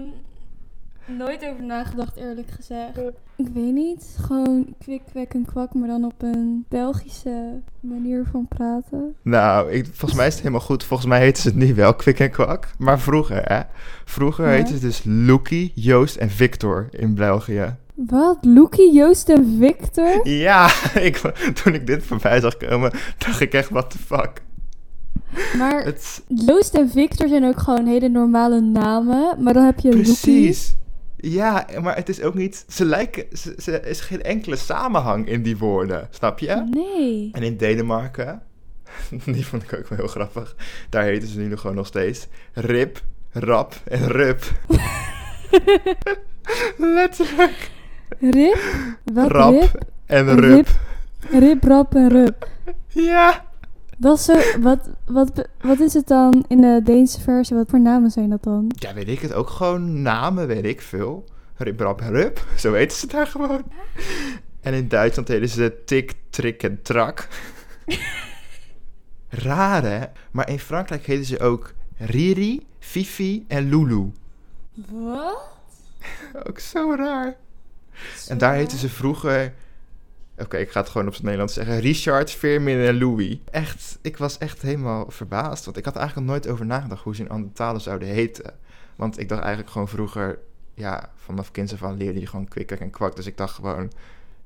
nooit 1.05 1.45
over 1.45 1.63
nagedacht, 1.63 2.15
eerlijk 2.15 2.49
gezegd. 2.51 2.97
Ik 3.35 3.47
weet 3.53 3.73
niet. 3.73 4.15
Gewoon 4.19 4.75
kwik, 4.79 5.01
kwek 5.11 5.33
en 5.33 5.45
kwak, 5.45 5.73
maar 5.73 5.87
dan 5.87 6.03
op 6.05 6.13
een 6.21 6.65
Belgische 6.69 7.59
manier 7.79 8.25
van 8.31 8.47
praten. 8.47 9.15
Nou, 9.21 9.71
ik, 9.71 9.85
volgens 9.85 10.13
mij 10.13 10.27
is 10.27 10.33
het 10.33 10.41
helemaal 10.41 10.65
goed. 10.65 10.83
Volgens 10.83 11.09
mij 11.09 11.19
heten 11.19 11.41
ze 11.41 11.47
het 11.47 11.57
nu 11.57 11.73
wel 11.75 11.93
Kwik 11.95 12.19
en 12.19 12.31
Kwak. 12.31 12.71
Maar 12.77 12.99
vroeger, 12.99 13.41
hè? 13.53 13.61
Vroeger 14.05 14.45
Ja. 14.45 14.51
heette 14.51 14.73
het 14.73 14.81
dus 14.81 15.01
Loekie, 15.05 15.71
Joost 15.75 16.15
en 16.15 16.29
Victor 16.29 16.87
in 16.91 17.15
België. 17.15 17.75
Wat? 18.07 18.37
Loekie, 18.41 18.93
Joost 18.93 19.29
en 19.29 19.55
Victor? 19.59 20.27
Ja, 20.27 20.69
ik, 21.09 21.17
toen 21.63 21.73
ik 21.73 21.87
dit 21.87 22.03
voorbij 22.05 22.39
zag 22.39 22.57
komen, 22.57 22.91
dacht 23.17 23.39
ik 23.39 23.53
echt, 23.53 23.69
what 23.69 23.89
the 23.91 23.97
fuck. 23.97 24.31
Maar 25.57 25.83
Het, 25.83 26.23
Joost 26.27 26.73
en 26.75 26.89
Victor 26.89 27.27
zijn 27.27 27.43
ook 27.45 27.59
gewoon 27.59 27.85
hele 27.85 28.09
normale 28.09 28.61
namen. 28.61 29.43
Maar 29.43 29.53
dan 29.53 29.65
heb 29.65 29.79
je 29.79 29.87
Loekie. 29.95 30.03
precies. 30.03 30.75
Ja, 31.17 31.65
maar 31.81 31.95
het 31.95 32.09
is 32.09 32.21
ook 32.21 32.33
niet... 32.33 32.65
Ze 32.67 32.85
lijken... 32.85 33.25
Ze, 33.37 33.53
ze- 33.57 33.77
er 33.79 33.89
is 33.89 33.99
geen 33.99 34.21
enkele 34.23 34.55
samenhang 34.55 35.27
in 35.27 35.43
die 35.43 35.57
woorden, 35.57 36.07
snap 36.09 36.39
je? 36.39 36.63
Nee. 36.69 37.29
En 37.33 37.43
in 37.43 37.57
Denemarken, 37.57 38.41
die 39.25 39.45
vond 39.45 39.63
ik 39.63 39.73
ook 39.73 39.87
wel 39.87 39.97
heel 39.97 40.07
grappig, 40.07 40.55
daar 40.89 41.03
heten 41.03 41.27
ze 41.27 41.39
nu 41.39 41.47
nog 41.47 41.59
gewoon 41.61 41.75
nog 41.75 41.87
steeds 41.87 42.27
Rip, 42.53 43.01
Rap 43.31 43.73
en 43.85 44.07
Rup. 44.07 44.43
Letterlijk. 46.77 47.71
Rip? 48.19 48.59
Wat 49.13 49.31
Rap 49.31 49.51
rip? 49.51 49.83
en. 50.05 50.39
Rup. 50.39 50.67
Rip, 51.29 51.63
rap 51.63 51.95
en 51.95 52.09
rup. 52.09 52.49
Ja. 52.87 53.45
Dat 53.97 54.17
is 54.17 54.25
zo, 54.25 54.59
wat, 54.59 54.89
wat, 55.05 55.47
wat 55.61 55.79
is 55.79 55.93
het 55.93 56.07
dan 56.07 56.45
in 56.47 56.61
de 56.61 56.81
Deense 56.83 57.21
versie? 57.21 57.55
Wat 57.55 57.69
voor 57.69 57.81
namen 57.81 58.11
zijn 58.11 58.29
dat 58.29 58.43
dan? 58.43 58.71
Ja, 58.75 58.93
weet 58.93 59.07
ik 59.09 59.19
het 59.19 59.33
ook 59.33 59.49
gewoon. 59.49 60.01
Namen, 60.01 60.47
weet 60.47 60.65
ik 60.65 60.81
veel. 60.81 61.25
Rip, 61.55 61.79
rap, 61.79 61.99
rup. 61.99 62.45
Zo 62.57 62.71
weten 62.71 62.97
ze 62.97 63.07
daar 63.07 63.27
gewoon. 63.27 63.63
En 64.61 64.73
in 64.73 64.87
Duitsland 64.87 65.27
deden 65.27 65.49
ze 65.49 65.81
tik, 65.85 66.13
trik 66.29 66.63
en 66.63 66.81
trak. 66.81 67.27
Raar, 69.29 69.83
hè? 69.83 70.05
Maar 70.31 70.49
in 70.49 70.59
Frankrijk 70.59 71.05
heten 71.05 71.25
ze 71.25 71.39
ook 71.39 71.73
Riri, 71.97 72.67
Fifi 72.79 73.45
en 73.47 73.69
Lulu. 73.69 74.11
Wat? 74.89 75.41
Ook 76.47 76.59
zo 76.59 76.95
raar. 76.95 77.35
En 78.27 78.37
daar 78.37 78.53
heten 78.53 78.77
ze 78.77 78.89
vroeger... 78.89 79.53
Oké, 80.37 80.57
ik 80.57 80.71
ga 80.71 80.79
het 80.79 80.89
gewoon 80.89 81.07
op 81.07 81.13
het 81.13 81.21
Nederlands 81.23 81.53
zeggen. 81.53 81.79
Richard, 81.79 82.31
Firmin 82.31 82.79
en 82.79 82.97
Louis. 82.97 83.37
Echt, 83.51 83.99
ik 84.01 84.17
was 84.17 84.37
echt 84.37 84.61
helemaal 84.61 85.11
verbaasd. 85.11 85.65
Want 85.65 85.77
ik 85.77 85.85
had 85.85 85.95
eigenlijk 85.95 86.27
nog 86.27 86.35
nooit 86.35 86.53
over 86.53 86.65
nagedacht 86.65 87.03
hoe 87.03 87.15
ze 87.15 87.21
in 87.21 87.29
andere 87.29 87.53
talen 87.53 87.81
zouden 87.81 88.07
heten. 88.07 88.53
Want 88.95 89.19
ik 89.19 89.29
dacht 89.29 89.41
eigenlijk 89.41 89.71
gewoon 89.71 89.87
vroeger... 89.87 90.39
Ja, 90.73 91.11
vanaf 91.15 91.51
kinds 91.51 91.73
af 91.73 91.83
aan 91.83 91.97
leerde 91.97 92.19
je 92.19 92.27
gewoon 92.27 92.47
kwik, 92.47 92.71
en 92.71 92.89
kwak. 92.89 93.15
Dus 93.15 93.25
ik 93.25 93.37
dacht 93.37 93.55
gewoon... 93.55 93.91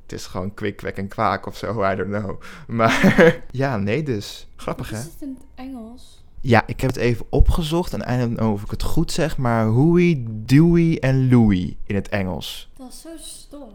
Het 0.01 0.11
is 0.11 0.25
gewoon 0.25 0.53
kwik, 0.53 0.75
kwek 0.75 0.97
en 0.97 1.07
kwaak 1.07 1.45
of 1.45 1.57
zo, 1.57 1.91
I 1.91 1.95
don't 1.95 2.09
know. 2.09 2.41
Maar 2.77 3.41
ja, 3.51 3.77
nee 3.77 4.03
dus. 4.03 4.47
Grappig, 4.55 4.89
hè? 4.89 4.97
is 4.97 5.03
het 5.03 5.21
in 5.21 5.37
het 5.39 5.45
Engels? 5.55 6.22
Ja, 6.45 6.63
ik 6.65 6.81
heb 6.81 6.89
het 6.89 6.99
even 6.99 7.25
opgezocht 7.29 7.93
en 7.93 8.13
I 8.13 8.19
don't 8.19 8.37
know 8.37 8.53
of 8.53 8.63
ik 8.63 8.69
het 8.71 8.83
goed 8.83 9.11
zeg, 9.11 9.37
maar 9.37 9.65
Huey, 9.67 10.23
Dewey 10.29 10.99
en 10.99 11.29
Louie 11.29 11.77
in 11.85 11.95
het 11.95 12.09
Engels. 12.09 12.71
Dat 12.77 12.87
is 12.89 13.01
zo 13.01 13.09
stom. 13.17 13.69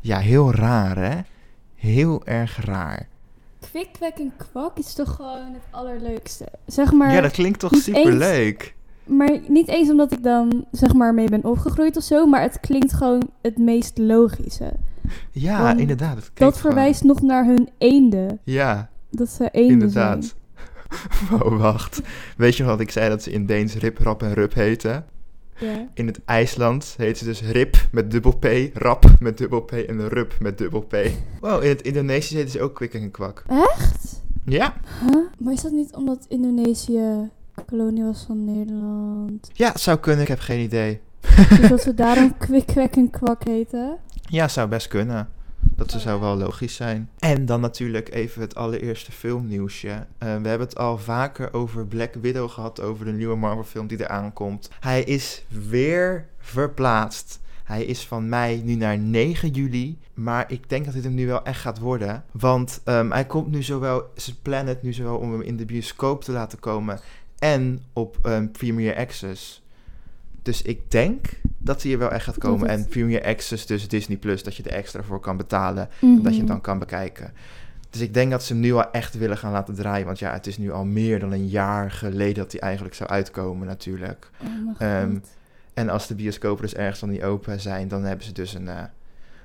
Ja, 0.00 0.18
heel 0.18 0.54
raar, 0.54 0.96
hè? 0.96 1.20
Heel 1.74 2.26
erg 2.26 2.64
raar. 2.64 3.08
Kwik, 3.70 3.96
en 4.00 4.32
kwak 4.36 4.78
is 4.78 4.94
toch 4.94 5.14
gewoon 5.14 5.52
het 5.52 5.62
allerleukste. 5.70 6.48
Zeg 6.66 6.92
maar, 6.92 7.12
ja, 7.12 7.20
dat 7.20 7.32
klinkt 7.32 7.58
toch 7.58 7.70
niet 7.70 7.86
eens- 7.86 7.96
superleuk? 7.98 8.74
maar 9.04 9.40
niet 9.48 9.68
eens 9.68 9.90
omdat 9.90 10.12
ik 10.12 10.22
dan 10.22 10.64
zeg 10.70 10.94
maar 10.94 11.14
mee 11.14 11.28
ben 11.28 11.44
opgegroeid 11.44 11.96
of 11.96 12.02
zo, 12.02 12.26
maar 12.26 12.42
het 12.42 12.60
klinkt 12.60 12.92
gewoon 12.92 13.28
het 13.42 13.58
meest 13.58 13.98
logische. 13.98 14.72
Ja, 15.30 15.62
Want 15.62 15.80
inderdaad. 15.80 16.30
Dat 16.34 16.58
verwijst 16.58 17.04
nog 17.04 17.22
naar 17.22 17.44
hun 17.44 17.68
eenden. 17.78 18.40
Ja, 18.44 18.90
Dat 19.10 19.28
ze 19.28 19.50
eenden 19.50 19.90
zijn. 19.90 20.24
oh, 21.42 21.58
wacht. 21.58 22.00
Weet 22.36 22.56
je 22.56 22.62
nog 22.62 22.72
wat 22.72 22.80
ik 22.80 22.90
zei 22.90 23.08
dat 23.08 23.22
ze 23.22 23.30
in 23.30 23.46
Deens 23.46 23.74
Rip, 23.74 23.98
Rap 23.98 24.22
en 24.22 24.34
Rup 24.34 24.54
heten? 24.54 25.04
Ja. 25.58 25.88
In 25.94 26.06
het 26.06 26.20
IJsland 26.24 26.94
heet 26.96 27.18
ze 27.18 27.24
dus 27.24 27.42
Rip 27.42 27.76
met 27.92 28.10
dubbel 28.10 28.36
P, 28.36 28.46
Rap 28.74 29.04
met 29.18 29.38
dubbel 29.38 29.60
P 29.60 29.72
en 29.72 30.08
Rup 30.08 30.34
met 30.40 30.58
dubbel 30.58 30.80
P. 30.80 30.96
Wow, 31.40 31.62
in 31.62 31.68
het 31.68 31.82
Indonesisch 31.82 32.36
heten 32.36 32.50
ze 32.50 32.60
ook 32.60 32.74
kwik 32.74 32.94
en 32.94 33.10
kwak. 33.10 33.44
Echt? 33.48 34.22
Ja? 34.44 34.74
Huh? 35.00 35.16
Maar 35.38 35.52
is 35.52 35.62
dat 35.62 35.72
niet 35.72 35.94
omdat 35.94 36.26
Indonesië 36.28 37.30
kolonie 37.66 38.04
was 38.04 38.24
van 38.26 38.44
Nederland? 38.44 39.50
Ja, 39.52 39.72
zou 39.74 39.98
kunnen. 39.98 40.22
Ik 40.22 40.28
heb 40.28 40.38
geen 40.38 40.60
idee. 40.60 41.00
Dus 41.48 41.68
dat 41.68 41.82
ze 41.82 41.94
daarom 41.94 42.36
kwik, 42.38 42.66
kwek 42.66 42.96
en 42.96 43.10
kwak 43.10 43.44
heten? 43.44 43.96
Ja, 44.28 44.48
zou 44.48 44.68
best 44.68 44.88
kunnen. 44.88 45.28
Dat 45.86 46.00
zou 46.00 46.20
wel 46.20 46.36
logisch 46.36 46.74
zijn. 46.74 47.10
En 47.18 47.46
dan 47.46 47.60
natuurlijk 47.60 48.14
even 48.14 48.40
het 48.40 48.54
allereerste 48.54 49.12
filmnieuwsje. 49.12 49.88
Eh, 49.88 50.06
we 50.18 50.48
hebben 50.48 50.66
het 50.66 50.78
al 50.78 50.98
vaker 50.98 51.52
over 51.52 51.86
Black 51.86 52.14
Widow 52.14 52.50
gehad, 52.50 52.80
over 52.80 53.04
de 53.04 53.12
nieuwe 53.12 53.36
Marvel 53.36 53.64
film 53.64 53.86
die 53.86 54.00
eraan 54.00 54.32
komt. 54.32 54.70
Hij 54.80 55.02
is 55.02 55.44
weer 55.48 56.26
verplaatst. 56.38 57.40
Hij 57.64 57.84
is 57.84 58.06
van 58.06 58.28
mei 58.28 58.62
nu 58.62 58.74
naar 58.74 58.98
9 58.98 59.50
juli. 59.50 59.98
Maar 60.14 60.52
ik 60.52 60.68
denk 60.68 60.84
dat 60.84 60.94
dit 60.94 61.04
hem 61.04 61.14
nu 61.14 61.26
wel 61.26 61.44
echt 61.44 61.60
gaat 61.60 61.78
worden. 61.78 62.24
Want 62.30 62.80
ehm, 62.84 63.10
hij 63.10 63.24
komt 63.24 63.50
nu 63.50 63.62
zowel, 63.62 64.10
ze 64.16 64.40
plannen 64.40 64.78
nu 64.82 64.92
zowel 64.92 65.16
om 65.16 65.32
hem 65.32 65.42
in 65.42 65.56
de 65.56 65.64
bioscoop 65.64 66.24
te 66.24 66.32
laten 66.32 66.58
komen 66.58 67.00
en 67.38 67.82
op 67.92 68.18
ehm, 68.22 68.48
Premier 68.48 68.96
Access. 68.96 69.59
Dus 70.42 70.62
ik 70.62 70.90
denk 70.90 71.26
dat 71.58 71.82
hij 71.82 71.92
er 71.92 71.98
wel 71.98 72.10
echt 72.10 72.24
gaat 72.24 72.38
komen. 72.38 72.68
het- 72.70 72.78
En 72.78 72.86
Premier 72.88 73.24
Access, 73.24 73.66
dus 73.66 73.88
Disney 73.88 74.16
Plus, 74.16 74.42
dat 74.42 74.56
je 74.56 74.62
er 74.62 74.72
extra 74.72 75.02
voor 75.02 75.20
kan 75.20 75.36
betalen. 75.36 75.88
En 76.00 76.14
dat 76.14 76.22
je 76.22 76.28
Mhm. 76.28 76.36
hem 76.36 76.46
dan 76.46 76.60
kan 76.60 76.78
bekijken. 76.78 77.32
Dus 77.90 78.00
ik 78.00 78.14
denk 78.14 78.30
dat 78.30 78.42
ze 78.44 78.52
hem 78.52 78.62
nu 78.62 78.72
al 78.72 78.90
echt 78.90 79.18
willen 79.18 79.36
gaan 79.38 79.52
laten 79.52 79.74
draaien. 79.74 80.06
Want 80.06 80.18
ja, 80.18 80.32
het 80.32 80.46
is 80.46 80.58
nu 80.58 80.72
al 80.72 80.84
meer 80.84 81.20
dan 81.20 81.32
een 81.32 81.48
jaar 81.48 81.90
geleden 81.90 82.34
dat 82.34 82.52
hij 82.52 82.60
eigenlijk 82.60 82.94
zou 82.94 83.10
uitkomen 83.10 83.66
natuurlijk. 83.66 84.30
Oh 84.42 84.48
Ehm. 84.78 85.16
En 85.74 85.88
als 85.88 86.06
de 86.06 86.14
bioscopen 86.14 86.62
dus 86.62 86.74
ergens 86.74 87.00
dan 87.00 87.08
niet 87.10 87.22
open 87.22 87.60
zijn, 87.60 87.88
dan 87.88 88.02
hebben 88.04 88.24
ze 88.26 88.32
dus 88.32 88.54
een, 88.54 88.68
eh, 88.68 88.82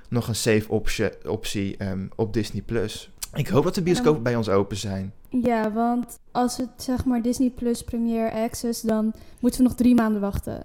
nog 0.08 0.28
een 0.28 0.34
safe 0.34 0.68
optie, 0.68 1.28
optie 1.28 1.76
ehm, 1.76 2.06
op 2.16 2.32
Disney 2.32 2.62
Plus. 2.62 3.10
Ik 3.34 3.48
hoop 3.48 3.64
dat 3.64 3.74
de 3.74 3.82
bioscopen 3.82 4.22
bij 4.22 4.36
ons 4.36 4.48
open 4.48 4.76
zijn. 4.76 5.12
Ja, 5.28 5.72
want 5.72 6.18
als 6.32 6.56
het 6.56 6.68
zeg 6.76 7.04
maar 7.04 7.22
Disney 7.22 7.50
Plus 7.50 7.82
Premier 7.84 8.30
Access, 8.30 8.80
dan 8.82 9.12
moeten 9.40 9.60
we 9.60 9.66
nog 9.66 9.76
drie 9.76 9.94
maanden 9.94 10.20
wachten. 10.20 10.64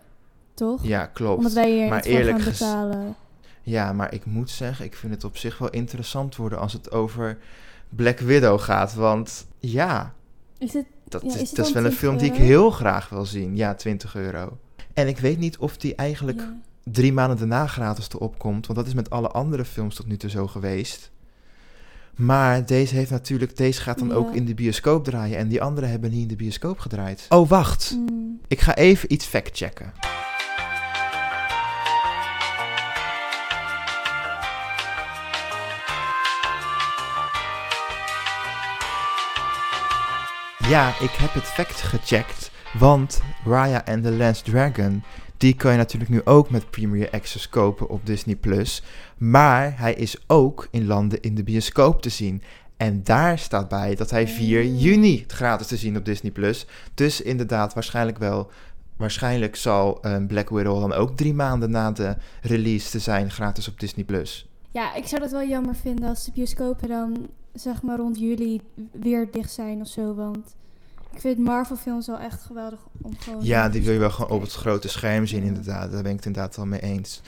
Toch? 0.62 0.84
Ja, 0.84 1.06
klopt. 1.06 1.38
Omdat 1.38 1.54
wij 1.54 1.72
hier 1.72 1.88
Maar 1.90 2.04
eerlijk 2.04 2.42
gaan 2.42 2.52
betalen. 2.52 3.16
Ja, 3.62 3.94
maar 3.94 4.14
ik 4.14 4.26
moet 4.26 4.50
zeggen, 4.50 4.86
ik 4.86 4.96
vind 4.96 5.14
het 5.14 5.24
op 5.24 5.38
zich 5.38 5.58
wel 5.58 5.70
interessant 5.70 6.36
worden 6.36 6.60
als 6.60 6.74
het 6.74 6.92
over 6.92 7.38
Black 7.90 8.20
Widow 8.20 8.60
gaat. 8.60 8.94
Want 8.94 9.46
ja, 9.60 10.14
Is 10.58 10.74
het... 10.74 10.86
dat 11.08 11.22
Ja, 11.22 11.28
is, 11.28 11.34
is 11.34 11.48
het 11.48 11.56
dat 11.56 11.66
is 11.68 11.74
dan 11.74 11.82
wel 11.84 11.92
een 11.92 11.98
20 11.98 12.00
film 12.00 12.18
die 12.18 12.32
ik 12.42 12.48
heel 12.48 12.70
graag 12.72 13.10
wil 13.10 13.26
zien. 13.26 13.56
Ja, 13.56 13.76
20 13.76 14.16
euro. 14.16 14.58
En 14.94 15.08
ik 15.08 15.18
weet 15.18 15.38
niet 15.38 15.58
of 15.58 15.78
die 15.78 15.96
eigenlijk 15.96 16.40
Ja. 16.40 16.58
drie 16.84 17.14
maanden 17.14 17.38
daarna 17.38 17.68
gratis 17.68 18.08
erop 18.10 18.40
komt. 18.40 18.68
Want 18.68 18.80
dat 18.80 18.88
is 18.88 18.94
met 18.94 19.10
alle 19.10 19.30
andere 19.30 19.66
films 19.66 19.96
tot 19.96 20.08
nu 20.08 20.18
toe 20.18 20.30
zo 20.30 20.48
geweest. 20.48 21.12
Maar 22.16 22.66
deze 22.66 22.96
heeft 22.96 23.12
natuurlijk, 23.12 23.58
deze 23.58 23.82
gaat 23.82 24.00
dan 24.00 24.08
Ja. 24.08 24.14
ook 24.14 24.34
in 24.36 24.46
de 24.46 24.54
bioscoop 24.54 25.04
draaien. 25.04 25.38
En 25.38 25.48
die 25.48 25.62
andere 25.62 25.88
hebben 25.88 26.12
niet 26.12 26.22
in 26.22 26.28
de 26.28 26.36
bioscoop 26.36 26.80
gedraaid. 26.80 27.26
Oh, 27.30 27.50
wacht. 27.50 27.96
Mm. 27.98 28.40
Ik 28.48 28.60
ga 28.60 28.76
even 28.76 29.14
iets 29.14 29.26
factchecken. 29.26 29.94
Ja, 40.72 41.00
ik 41.00 41.12
heb 41.12 41.34
het 41.34 41.44
fact 41.44 41.82
gecheckt. 41.82 42.52
Want 42.80 43.22
Raya 43.46 43.84
and 43.86 44.04
the 44.04 44.12
Last 44.12 44.46
Dragon, 44.46 45.04
die 45.38 45.56
kan 45.56 45.72
je 45.72 45.78
natuurlijk 45.78 46.12
nu 46.12 46.22
ook 46.24 46.50
met 46.50 46.70
Premier 46.70 47.10
Access 47.10 47.50
kopen 47.50 47.90
op 47.90 48.06
Disney+. 48.06 48.36
Plus. 48.36 48.84
Maar 49.18 49.80
hij 49.80 49.94
is 49.94 50.24
ook 50.28 50.68
in 50.72 50.86
landen 50.86 51.22
in 51.22 51.36
de 51.36 51.44
bioscoop 51.44 52.02
te 52.02 52.10
zien. 52.10 52.42
En 52.78 53.04
daar 53.04 53.40
staat 53.40 53.70
bij 53.70 53.96
dat 53.96 54.10
hij 54.10 54.28
4 54.28 54.64
Oh. 54.64 54.82
juni 54.82 55.24
gratis 55.28 55.68
te 55.68 55.78
zien 55.78 55.98
op 55.98 56.06
Disney+. 56.06 56.32
Plus. 56.32 56.66
Dus 56.94 57.22
inderdaad, 57.22 57.74
waarschijnlijk 57.74 58.18
wel. 58.18 58.52
Waarschijnlijk 58.98 59.56
zal 59.56 60.02
eh, 60.02 60.26
Black 60.28 60.50
Widow 60.50 60.80
dan 60.80 60.94
ook 60.94 61.18
drie 61.18 61.34
maanden 61.34 61.70
na 61.72 61.92
de 61.92 62.16
release 62.42 62.90
te 62.90 63.00
zijn 63.00 63.32
gratis 63.32 63.68
op 63.68 63.80
Disney+. 63.80 64.06
Plus. 64.06 64.50
Ja, 64.72 64.94
ik 64.96 65.08
zou 65.08 65.22
dat 65.22 65.32
wel 65.32 65.48
jammer 65.48 65.76
vinden 65.76 66.10
als 66.10 66.26
de 66.26 66.32
bioscopen 66.32 66.88
dan 66.88 67.30
zeg 67.54 67.82
maar 67.82 67.98
rond 67.98 68.20
juli 68.20 68.62
weer 68.92 69.28
dicht 69.32 69.52
zijn 69.52 69.82
of 69.82 69.88
zo. 69.88 70.16
Want 70.16 70.56
ik 71.14 71.20
vind 71.22 71.38
Marvel 71.38 71.76
films 71.76 72.08
wel 72.08 72.20
echt 72.20 72.42
geweldig 72.44 72.80
om 73.02 73.12
gewoon... 73.20 73.44
Ja, 73.44 73.70
die 73.70 73.84
wil 73.84 73.94
je 73.94 74.00
wel 74.00 74.12
gewoon 74.12 74.32
op 74.32 74.42
het 74.42 74.54
grote 74.54 74.88
scherm 74.90 75.26
zien, 75.26 75.44
inderdaad. 75.44 75.92
Daar 75.92 76.02
ben 76.02 76.12
ik 76.12 76.18
het 76.18 76.26
inderdaad 76.26 76.56
wel 76.56 76.66
mee 76.66 76.82
eens. 76.82 77.22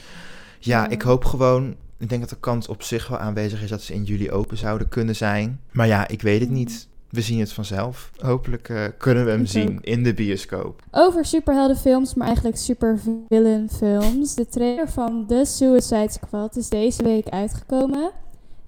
Ja, 0.60 0.88
ik 0.90 1.02
hoop 1.02 1.26
gewoon... 1.26 1.76
Ik 1.98 2.10
denk 2.10 2.22
dat 2.22 2.30
de 2.30 2.40
kans 2.40 2.68
op 2.68 2.82
zich 2.84 3.08
wel 3.08 3.18
aanwezig 3.20 3.64
is 3.64 3.70
dat 3.70 3.82
ze 3.82 3.94
in 3.94 4.04
juli 4.04 4.32
open 4.32 4.58
zouden 4.58 4.90
kunnen 4.90 5.16
zijn. 5.16 5.60
Maar 5.72 5.88
ja, 5.88 6.08
ik 6.08 6.22
weet 6.22 6.40
het 6.40 6.50
Mm. 6.50 6.56
niet. 6.56 6.88
We 7.10 7.22
zien 7.22 7.40
het 7.40 7.54
vanzelf. 7.54 8.12
Hopelijk 8.20 8.70
eh, 8.70 8.84
kunnen 8.98 9.26
we 9.26 9.32
hem 9.32 9.42
Ik 9.42 9.48
zien 9.48 9.78
ook. 9.78 9.84
in 9.84 10.04
de 10.04 10.14
bioscoop. 10.14 10.82
Over 10.92 11.26
superheldenfilms, 11.26 12.14
maar 12.14 12.26
eigenlijk 12.28 12.58
supervillainfilms. 12.58 14.36
De 14.36 14.48
trailer 14.48 14.90
van 14.90 15.26
The 15.28 15.42
Suicide 15.46 16.12
Squad 16.12 16.56
is 16.56 16.70
deze 16.70 17.04
week 17.04 17.28
uitgekomen. 17.30 18.12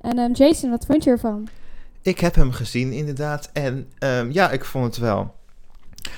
En 0.01 0.17
ehm, 0.19 0.31
Jason, 0.31 0.69
wat 0.69 0.85
vond 0.85 1.03
je 1.03 1.09
ervan? 1.09 1.47
Ik 2.05 2.19
heb 2.19 2.35
hem 2.35 2.51
gezien, 2.51 2.91
inderdaad. 2.91 3.49
En 3.53 3.89
ehm, 3.97 4.31
ja, 4.31 4.51
ik 4.51 4.65
vond 4.65 4.85
het 4.85 4.97
wel 4.97 5.33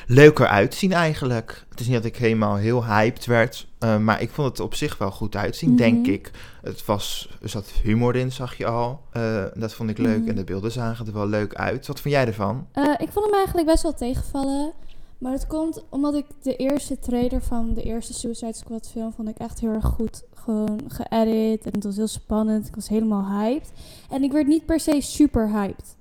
leuker 0.08 0.48
uitzien 0.48 0.94
eigenlijk. 0.94 1.65
Het 1.70 1.79
is 1.79 1.86
niet 1.86 1.96
dat 1.96 2.06
ik 2.06 2.15
helemaal 2.17 2.56
heel 2.56 2.86
hyped 2.86 3.25
werd. 3.25 3.67
eh, 3.79 3.98
maar 3.98 4.22
ik 4.22 4.29
vond 4.29 4.48
het 4.48 4.60
op 4.60 4.75
zich 4.75 4.98
wel 4.98 5.12
goed 5.12 5.36
uitzien, 5.36 5.70
Mhm. 5.70 5.77
denk 5.77 6.08
ik. 6.08 6.32
Het 6.62 6.86
was, 6.86 7.29
er 7.41 7.50
zat 7.50 7.67
humor 7.84 8.15
in, 8.15 8.32
zag 8.32 8.58
je 8.58 8.65
al. 8.65 9.01
Eh, 9.12 9.44
dat 9.53 9.74
vond 9.74 9.89
ik 9.89 9.98
leuk. 9.98 10.20
Mhm. 10.20 10.29
En 10.29 10.36
de 10.36 10.44
beelden 10.44 10.72
zagen 10.72 11.06
er 11.08 11.13
wel 11.13 11.27
leuk 11.27 11.53
uit. 11.56 11.88
Wat 11.88 12.00
vond 12.00 12.13
jij 12.13 12.25
ervan? 12.27 12.67
Eh, 12.72 12.84
ik 12.98 13.10
vond 13.12 13.25
hem 13.25 13.34
eigenlijk 13.34 13.67
best 13.67 13.84
wel 13.84 13.94
tegenvallen. 13.94 14.74
Maar 15.17 15.32
dat 15.32 15.48
komt 15.48 15.84
omdat 15.89 16.13
ik 16.15 16.25
de 16.41 16.56
eerste 16.56 17.00
trailer 17.00 17.41
van 17.41 17.74
de 17.74 17.82
eerste 17.84 18.13
Suicide 18.13 18.53
Squad 18.56 18.89
film 18.91 19.13
vond 19.13 19.29
ik 19.29 19.38
echt 19.38 19.60
heel 19.60 19.74
erg 19.74 19.86
goed 19.86 20.24
gewoon 20.48 20.80
geëdit. 20.88 21.66
En 21.66 21.72
het 21.72 21.84
was 21.84 21.96
heel 21.96 22.08
spannend. 22.08 22.68
Ik 22.68 22.75
was 22.75 22.88
helemaal 22.89 23.39
hyped. 23.39 23.72
En 24.10 24.24
ik 24.24 24.32
werd 24.32 24.48
niet 24.48 24.66
per 24.66 24.80
se 24.80 24.98
super 25.01 25.50
hyped 25.50 25.96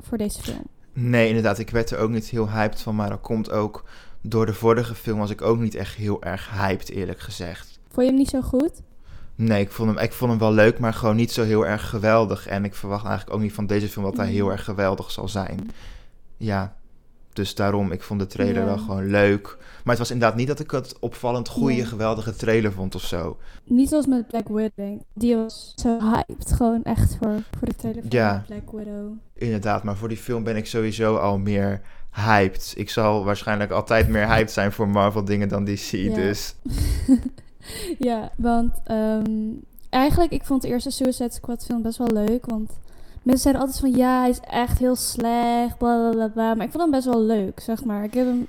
voor 0.00 0.18
deze 0.18 0.42
film. 0.42 0.62
Nee, 0.92 1.28
inderdaad. 1.28 1.58
Ik 1.58 1.70
werd 1.70 1.90
er 1.90 1.98
ook 1.98 2.10
niet 2.10 2.26
heel 2.26 2.50
hyped 2.50 2.80
van. 2.80 2.94
Maar 2.96 3.08
dat 3.08 3.20
komt 3.20 3.50
ook 3.50 3.84
door 4.20 4.46
de 4.46 4.54
vorige 4.54 4.94
film 4.94 5.18
was 5.18 5.30
ik 5.30 5.42
ook 5.42 5.58
niet 5.58 5.74
echt 5.74 5.94
heel 5.94 6.22
erg 6.22 6.50
hyped, 6.50 6.90
eerlijk 6.90 7.20
gezegd. 7.20 7.78
Vond 7.88 8.06
je 8.06 8.12
hem 8.12 8.20
niet 8.20 8.28
zo 8.30 8.40
goed? 8.40 8.72
Nee, 9.34 9.60
ik 9.60 9.70
vond, 9.70 9.94
hem, 9.94 9.98
ik 10.04 10.12
vond 10.12 10.30
hem 10.30 10.40
wel 10.40 10.52
leuk, 10.52 10.78
maar 10.78 10.94
gewoon 10.94 11.16
niet 11.16 11.32
zo 11.32 11.42
heel 11.42 11.66
erg 11.66 11.88
geweldig. 11.88 12.46
En 12.46 12.64
ik 12.64 12.74
verwacht 12.74 13.04
eigenlijk 13.04 13.36
ook 13.36 13.42
niet 13.42 13.52
van 13.52 13.66
deze 13.66 13.88
film 13.88 14.04
dat 14.04 14.16
hij 14.16 14.26
heel 14.30 14.50
erg 14.50 14.64
geweldig 14.64 15.10
zal 15.10 15.28
zijn. 15.28 15.70
ja, 16.36 16.74
dus 17.32 17.54
daarom, 17.54 17.92
ik 17.92 18.02
vond 18.02 18.20
de 18.20 18.26
trailer 18.26 18.60
Ja. 18.60 18.64
wel 18.64 18.78
gewoon 18.78 19.06
leuk. 19.10 19.56
Maar 19.84 19.94
het 19.94 19.98
was 19.98 20.10
inderdaad 20.10 20.36
niet 20.36 20.46
dat 20.46 20.60
ik 20.60 20.70
het 20.70 20.98
opvallend 20.98 21.48
goede, 21.48 21.72
Nee. 21.74 21.84
geweldige 21.84 22.36
trailer 22.36 22.72
vond 22.72 22.94
of 22.94 23.02
zo. 23.02 23.36
Niet 23.64 23.88
zoals 23.88 24.06
met 24.06 24.26
Black 24.28 24.48
Widow. 24.48 25.00
Die 25.14 25.36
was 25.36 25.72
zo 25.76 25.98
hyped. 26.00 26.52
Gewoon 26.52 26.82
echt 26.82 27.16
voor, 27.20 27.42
voor 27.58 27.68
de 27.68 27.74
trailer 27.76 28.00
van 28.02 28.10
Ja. 28.10 28.44
Black 28.46 28.70
Widow. 28.70 29.12
Inderdaad, 29.34 29.82
maar 29.82 29.96
voor 29.96 30.08
die 30.08 30.16
film 30.16 30.44
ben 30.44 30.56
ik 30.56 30.66
sowieso 30.66 31.16
al 31.16 31.38
meer 31.38 31.80
hyped. 32.10 32.72
Ik 32.76 32.90
zal 32.90 33.24
waarschijnlijk 33.24 33.70
altijd 33.70 34.08
meer 34.08 34.26
hyped 34.28 34.50
zijn 34.50 34.72
voor 34.72 34.88
Marvel 34.88 35.24
dingen 35.24 35.48
dan 35.48 35.64
DC, 35.64 35.90
Ja. 35.90 36.14
dus... 36.14 36.54
ja, 37.98 38.30
want 38.36 38.72
ehm, 38.84 39.50
eigenlijk, 39.90 40.32
ik 40.32 40.44
vond 40.44 40.62
de 40.62 40.68
eerste 40.68 40.90
Suicide 40.90 41.32
Squad 41.32 41.64
film 41.64 41.82
best 41.82 41.98
wel 41.98 42.10
leuk. 42.12 42.46
Want 42.46 42.70
mensen 43.22 43.42
zeiden 43.42 43.62
altijd 43.62 43.80
van, 43.80 43.90
ja, 44.00 44.20
hij 44.20 44.30
is 44.30 44.40
echt 44.40 44.78
heel 44.78 44.96
slecht, 44.96 45.78
bla 45.78 46.10
bla 46.10 46.28
bla. 46.28 46.54
Maar 46.54 46.66
ik 46.66 46.70
vond 46.72 46.82
hem 46.82 46.90
best 46.90 47.04
wel 47.04 47.22
leuk, 47.22 47.60
zeg 47.60 47.84
maar. 47.84 48.04
Ik 48.04 48.14
heb 48.14 48.26
hem, 48.26 48.46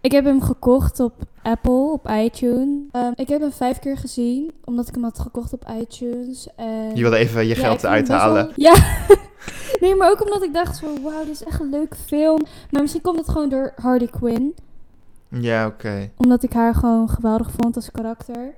ik 0.00 0.12
heb 0.12 0.24
hem 0.24 0.42
gekocht 0.42 1.00
op 1.00 1.12
Apple, 1.42 1.72
op 1.92 2.08
iTunes. 2.08 2.82
Ehm, 2.92 3.12
ik 3.14 3.28
heb 3.28 3.40
hem 3.40 3.52
vijf 3.52 3.78
keer 3.78 3.96
gezien, 3.96 4.50
omdat 4.64 4.88
ik 4.88 4.94
hem 4.94 5.02
had 5.04 5.18
gekocht 5.18 5.52
op 5.52 5.64
iTunes. 5.80 6.46
En 6.56 6.94
Je 6.94 7.02
wilde 7.02 7.16
even 7.16 7.46
je 7.46 7.54
geld 7.54 7.74
ik 7.74 7.80
vond 7.80 7.82
hem 7.82 7.90
eruit 7.90 8.08
best 8.08 8.20
halen. 8.20 8.44
wel- 8.44 8.52
Ja. 8.56 8.74
nee, 9.80 9.94
maar 9.94 10.10
ook 10.10 10.24
omdat 10.24 10.42
ik 10.42 10.54
dacht 10.54 10.78
van, 10.80 11.02
wauw, 11.02 11.24
dit 11.24 11.34
is 11.34 11.44
echt 11.44 11.60
een 11.60 11.70
leuke 11.70 11.96
film. 11.96 12.40
Maar 12.70 12.80
misschien 12.80 13.02
komt 13.02 13.18
het 13.18 13.28
gewoon 13.28 13.48
door 13.48 13.72
Harley 13.76 14.06
Quinn. 14.08 14.54
Ja, 15.28 15.66
oké. 15.66 16.10
Omdat 16.16 16.42
ik 16.42 16.52
haar 16.52 16.74
gewoon 16.74 17.08
geweldig 17.08 17.50
vond 17.56 17.76
als 17.76 17.90
karakter. 17.90 18.54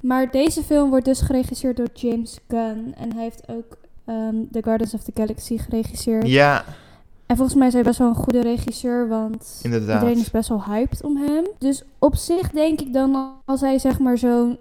Maar 0.00 0.30
deze 0.30 0.62
film 0.62 0.90
wordt 0.90 1.04
dus 1.04 1.20
geregisseerd 1.20 1.76
door 1.76 1.88
James 1.94 2.38
Gunn. 2.48 2.94
En 2.96 3.12
hij 3.14 3.22
heeft 3.22 3.42
ook 3.48 3.76
ehm, 4.04 4.34
The 4.52 4.62
Guardians 4.62 4.94
of 4.94 5.02
the 5.02 5.10
Galaxy 5.14 5.58
geregisseerd. 5.58 6.28
Ja, 6.28 6.64
En 7.32 7.38
volgens 7.38 7.58
mij 7.58 7.66
is 7.66 7.72
hij 7.74 7.82
best 7.82 7.98
wel 7.98 8.08
een 8.08 8.14
goede 8.14 8.40
regisseur, 8.40 9.08
want 9.08 9.60
inderdaad. 9.62 10.00
iedereen 10.02 10.22
is 10.22 10.30
best 10.30 10.48
wel 10.48 10.64
hyped 10.64 11.02
om 11.02 11.16
hem. 11.16 11.44
Dus 11.58 11.82
op 11.98 12.16
zich 12.16 12.50
denk 12.50 12.80
ik 12.80 12.92
dan, 12.92 13.32
als 13.44 13.60
hij 13.60 13.78
zeg 13.78 13.98
maar 13.98 14.18
zo'n 14.18 14.58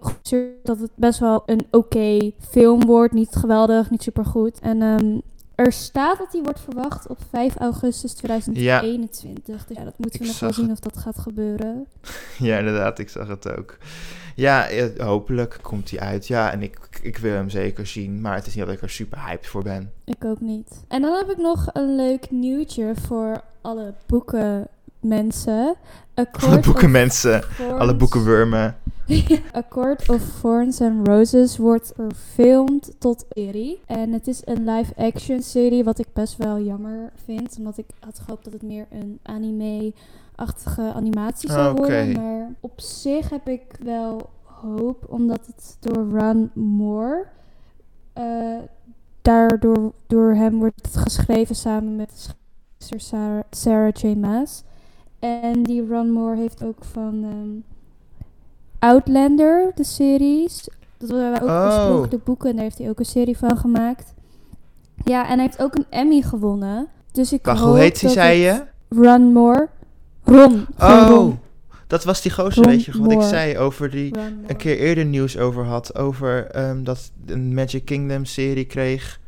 dat 0.64 0.80
het 0.80 0.92
best 0.96 1.20
wel 1.20 1.44
een 1.46 1.68
oké 1.72 2.32
film 2.50 2.86
wordt. 2.86 3.14
Niet 3.14 3.36
geweldig, 3.36 3.90
niet 3.90 4.04
supergoed. 4.04 4.60
En 4.60 4.82
ehm, 4.82 5.20
er 5.56 5.72
staat 5.72 6.18
dat 6.18 6.32
hij 6.32 6.42
wordt 6.42 6.60
verwacht 6.60 7.08
op 7.08 7.18
5 7.30 7.56
augustus 7.56 8.14
2021. 8.14 9.66
Dus 9.66 9.78
ja, 9.78 9.84
dat 9.84 9.98
moeten 9.98 10.20
we 10.20 10.26
Ik 10.26 10.32
nog 10.32 10.40
wel 10.40 10.54
zien 10.54 10.70
het. 10.70 10.74
of 10.86 10.92
dat 10.92 10.98
gaat 11.04 11.20
gebeuren. 11.20 11.86
Ja, 12.38 12.58
inderdaad, 12.58 13.00
ik 13.00 13.10
zag 13.10 13.28
het 13.28 13.58
ook. 13.58 13.78
Ja, 14.36 14.68
eh, 14.68 15.06
hopelijk 15.06 15.60
komt 15.62 15.90
hij 15.90 16.00
uit. 16.00 16.28
Ja, 16.28 16.52
en 16.52 16.62
ik, 16.62 16.80
ik 17.02 17.18
wil 17.18 17.34
hem 17.34 17.50
zeker 17.50 17.88
zien. 17.88 18.22
Maar 18.22 18.36
het 18.36 18.48
is 18.48 18.56
niet 18.56 18.66
dat 18.66 18.74
ik 18.74 18.82
er 18.82 18.90
super 18.90 19.26
hyped 19.26 19.48
voor 19.48 19.64
ben. 19.64 19.92
Ik 20.06 20.26
ook 20.26 20.40
niet. 20.40 20.84
En 20.88 21.02
dan 21.02 21.18
heb 21.18 21.30
ik 21.30 21.38
nog 21.38 21.70
een 21.74 21.96
leuk 21.96 22.32
nieuwtje 22.32 22.94
voor 23.08 23.42
alle 23.62 23.94
boekenmensen. 24.06 25.76
Alle 26.32 26.60
boekenmensen, 26.60 27.44
alle 27.78 27.96
boekenwurmen. 27.96 28.78
A 29.56 29.64
Court 29.70 30.10
of 30.10 30.40
Thorns 30.42 30.82
and 30.82 31.08
Roses 31.08 31.58
wordt 31.58 31.92
verfilmd 31.96 32.92
tot 32.98 33.26
serie. 33.30 33.80
En 33.86 34.14
het 34.14 34.28
is 34.28 34.42
een 34.46 34.66
live-action 34.70 35.42
serie, 35.42 35.84
wat 35.84 36.00
ik 36.00 36.08
best 36.14 36.38
wel 36.38 36.60
jammer 36.60 37.12
vind. 37.26 37.56
Omdat 37.58 37.78
ik 37.78 37.86
had 38.00 38.20
gehoopt 38.20 38.44
dat 38.44 38.54
het 38.54 38.62
meer 38.62 38.86
een 38.90 39.20
anime-achtige 39.24 40.94
animatie 40.94 41.52
zou 41.52 41.70
Ah, 41.70 41.78
worden. 41.78 42.12
Maar 42.12 42.54
op 42.60 42.82
zich 42.82 43.30
heb 43.30 43.48
ik 43.48 43.62
wel 43.84 44.30
hoop, 44.44 45.06
omdat 45.08 45.46
het 45.46 45.78
door 45.80 46.20
Ron 46.20 46.50
Moore... 46.54 47.26
eh, 48.14 48.58
daardoor 49.22 49.92
door 50.08 50.34
hem 50.34 50.60
wordt 50.60 50.82
het 50.82 50.98
geschreven 50.98 51.56
samen 51.56 51.96
met 51.96 52.36
Sarah, 52.78 53.44
Sarah 53.50 53.94
J. 53.94 54.08
Maas. 54.08 54.64
En 55.20 55.64
die 55.64 55.88
Ron 55.88 56.12
Moore 56.12 56.38
heeft 56.38 56.64
ook 56.64 56.84
van 56.84 57.24
ehm, 57.24 57.71
Outlander, 58.82 59.72
de 59.76 59.84
series. 59.84 60.68
Dat 60.98 61.10
waren 61.10 61.42
ook 61.42 61.50
Oh. 61.50 61.66
oorspronkelijk 61.66 62.24
boeken 62.24 62.50
en 62.50 62.56
daar 62.56 62.64
heeft 62.64 62.78
hij 62.78 62.90
ook 62.90 63.00
een 63.00 63.06
serie 63.06 63.38
van 63.38 63.58
gemaakt. 63.58 64.14
Ja, 65.04 65.28
en 65.28 65.34
hij 65.34 65.42
heeft 65.46 65.62
ook 65.62 65.76
een 65.76 65.86
Emmy 65.90 66.22
gewonnen. 66.22 66.88
Dus 67.12 67.34
ik 67.34 67.46
Wacht, 67.46 67.60
hoop 67.60 67.70
hoe 67.70 67.78
heet 67.80 68.02
hij, 68.02 68.10
zei 68.10 68.40
je? 68.40 68.64
Ron 68.90 69.22
Moore. 69.34 69.70
Ron. 70.24 70.66
Oh, 70.80 71.06
Ron. 71.10 71.40
dat 71.88 72.04
was 72.04 72.22
die 72.22 72.32
gozer, 72.32 72.64
Ron 72.64 72.72
weet 72.72 72.84
je, 72.86 73.02
wat 73.02 73.12
ik 73.12 73.22
zei 73.22 73.58
over 73.58 73.90
die... 73.90 74.16
Een 74.48 74.58
keer 74.58 74.78
eerder 74.78 75.06
nieuws 75.06 75.38
over 75.38 75.66
had. 75.66 75.96
Over 75.96 76.48
ehm, 76.48 76.84
dat 76.84 77.12
een 77.26 77.54
Magic 77.54 77.86
Kingdom 77.86 78.26
serie 78.26 78.66
kreeg. 78.66 79.20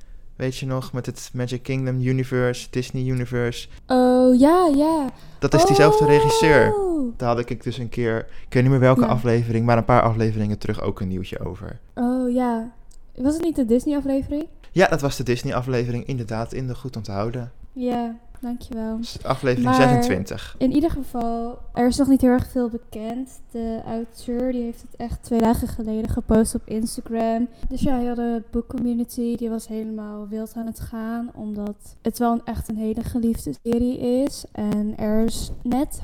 Weet 0.44 0.58
je 0.58 0.66
nog, 0.66 0.94
met 0.94 1.06
het 1.06 1.30
Magic 1.34 1.64
Kingdom 1.64 2.02
Universe, 2.02 2.68
Disney 2.70 3.04
Universe. 3.06 3.68
Oh, 3.88 4.40
ja, 4.40 4.70
ja. 4.76 5.10
Dat 5.40 5.54
is 5.54 5.66
diezelfde 5.66 6.06
regisseur. 6.06 6.74
Oh. 6.76 7.14
Daar 7.18 7.28
had 7.36 7.50
ik 7.50 7.64
dus 7.64 7.78
een 7.78 7.90
keer, 7.90 8.18
ik 8.48 8.54
weet 8.54 8.62
niet 8.64 8.72
meer 8.72 8.80
welke 8.80 9.02
Ja. 9.02 9.08
aflevering, 9.08 9.66
maar 9.66 9.78
een 9.78 9.86
paar 9.86 10.02
afleveringen 10.02 10.58
terug 10.58 10.82
ook 10.82 11.00
een 11.00 11.08
nieuwtje 11.08 11.40
over. 11.46 11.80
Oh, 11.96 12.34
ja. 12.34 12.72
Was 13.16 13.34
het 13.34 13.44
niet 13.44 13.56
de 13.56 13.66
Disney-aflevering? 13.66 14.48
Ja, 14.72 14.88
dat 14.88 15.02
was 15.02 15.18
de 15.18 15.24
Disney 15.24 15.56
aflevering, 15.56 16.06
inderdaad, 16.06 16.54
in 16.54 16.68
de 16.68 16.76
goed 16.76 16.96
onthouden. 16.96 17.52
Ja, 17.74 18.16
dankjewel. 18.44 19.00
Aflevering 19.24 19.66
Maar- 19.66 19.76
26. 19.76 20.56
In 20.58 20.72
ieder 20.72 20.90
geval, 20.92 21.60
er 21.74 21.88
is 21.88 21.98
nog 21.98 22.08
niet 22.08 22.22
heel 22.22 22.30
erg 22.30 22.48
veel 22.48 22.70
bekend. 22.70 23.42
De 23.52 23.82
auteur 23.86 24.52
die 24.52 24.62
heeft 24.64 24.82
het 24.82 24.96
echt 24.96 25.24
twee 25.24 25.40
dagen 25.40 25.68
geleden 25.68 26.10
gepost 26.10 26.56
op 26.56 26.62
Instagram. 26.66 27.48
Dus 27.70 27.82
ja, 27.82 27.98
heel 27.98 28.16
de 28.16 28.44
boekcommunity 28.52 29.36
die 29.36 29.50
was 29.50 29.68
helemaal 29.68 30.28
wild 30.28 30.54
aan 30.56 30.66
het 30.66 30.80
gaan. 30.80 31.32
Omdat 31.36 31.96
het 32.02 32.20
wel 32.20 32.32
een, 32.32 32.42
echt 32.46 32.70
een 32.70 32.78
hele 32.78 33.04
geliefde 33.04 33.54
serie 33.64 33.98
is. 34.24 34.46
En 34.52 34.98
er 34.98 35.26
is 35.26 35.52
net 35.62 36.02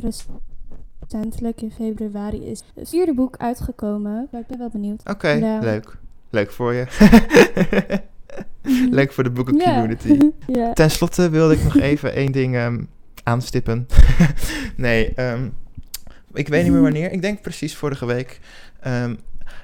recentelijk 1.01 1.61
in 1.61 1.71
februari 1.71 2.45
is 2.45 2.63
het 2.75 2.89
vierde 2.89 3.13
boek 3.13 3.37
uitgekomen. 3.37 4.27
Ja, 4.31 4.39
ik 4.39 4.47
ben 4.47 4.57
wel 4.57 4.69
benieuwd. 4.69 5.09
Oké, 5.09 5.59
leuk. 5.61 5.97
Leuk 6.29 6.51
voor 6.51 6.73
je. 6.73 6.85
Mhm. 8.63 8.93
leuk 8.93 9.11
voor 9.13 9.23
de 9.23 9.29
boekencommunity. 9.31 10.19
ja. 10.47 10.73
Ten 10.73 10.91
slotte 10.91 11.29
wilde 11.29 11.53
ik 11.53 11.63
nog 11.63 11.77
even 11.91 12.13
één 12.13 12.31
ding 12.31 12.55
ehm, 12.55 12.83
aanstippen. 13.23 13.87
nee, 14.77 15.13
ehm, 15.13 15.49
ik 16.33 16.47
weet 16.47 16.63
niet 16.63 16.71
meer 16.71 16.81
wanneer. 16.81 17.11
Ik 17.11 17.21
denk 17.21 17.41
precies 17.41 17.75
vorige 17.75 18.05
week. 18.05 18.39
Ehm, 18.79 19.15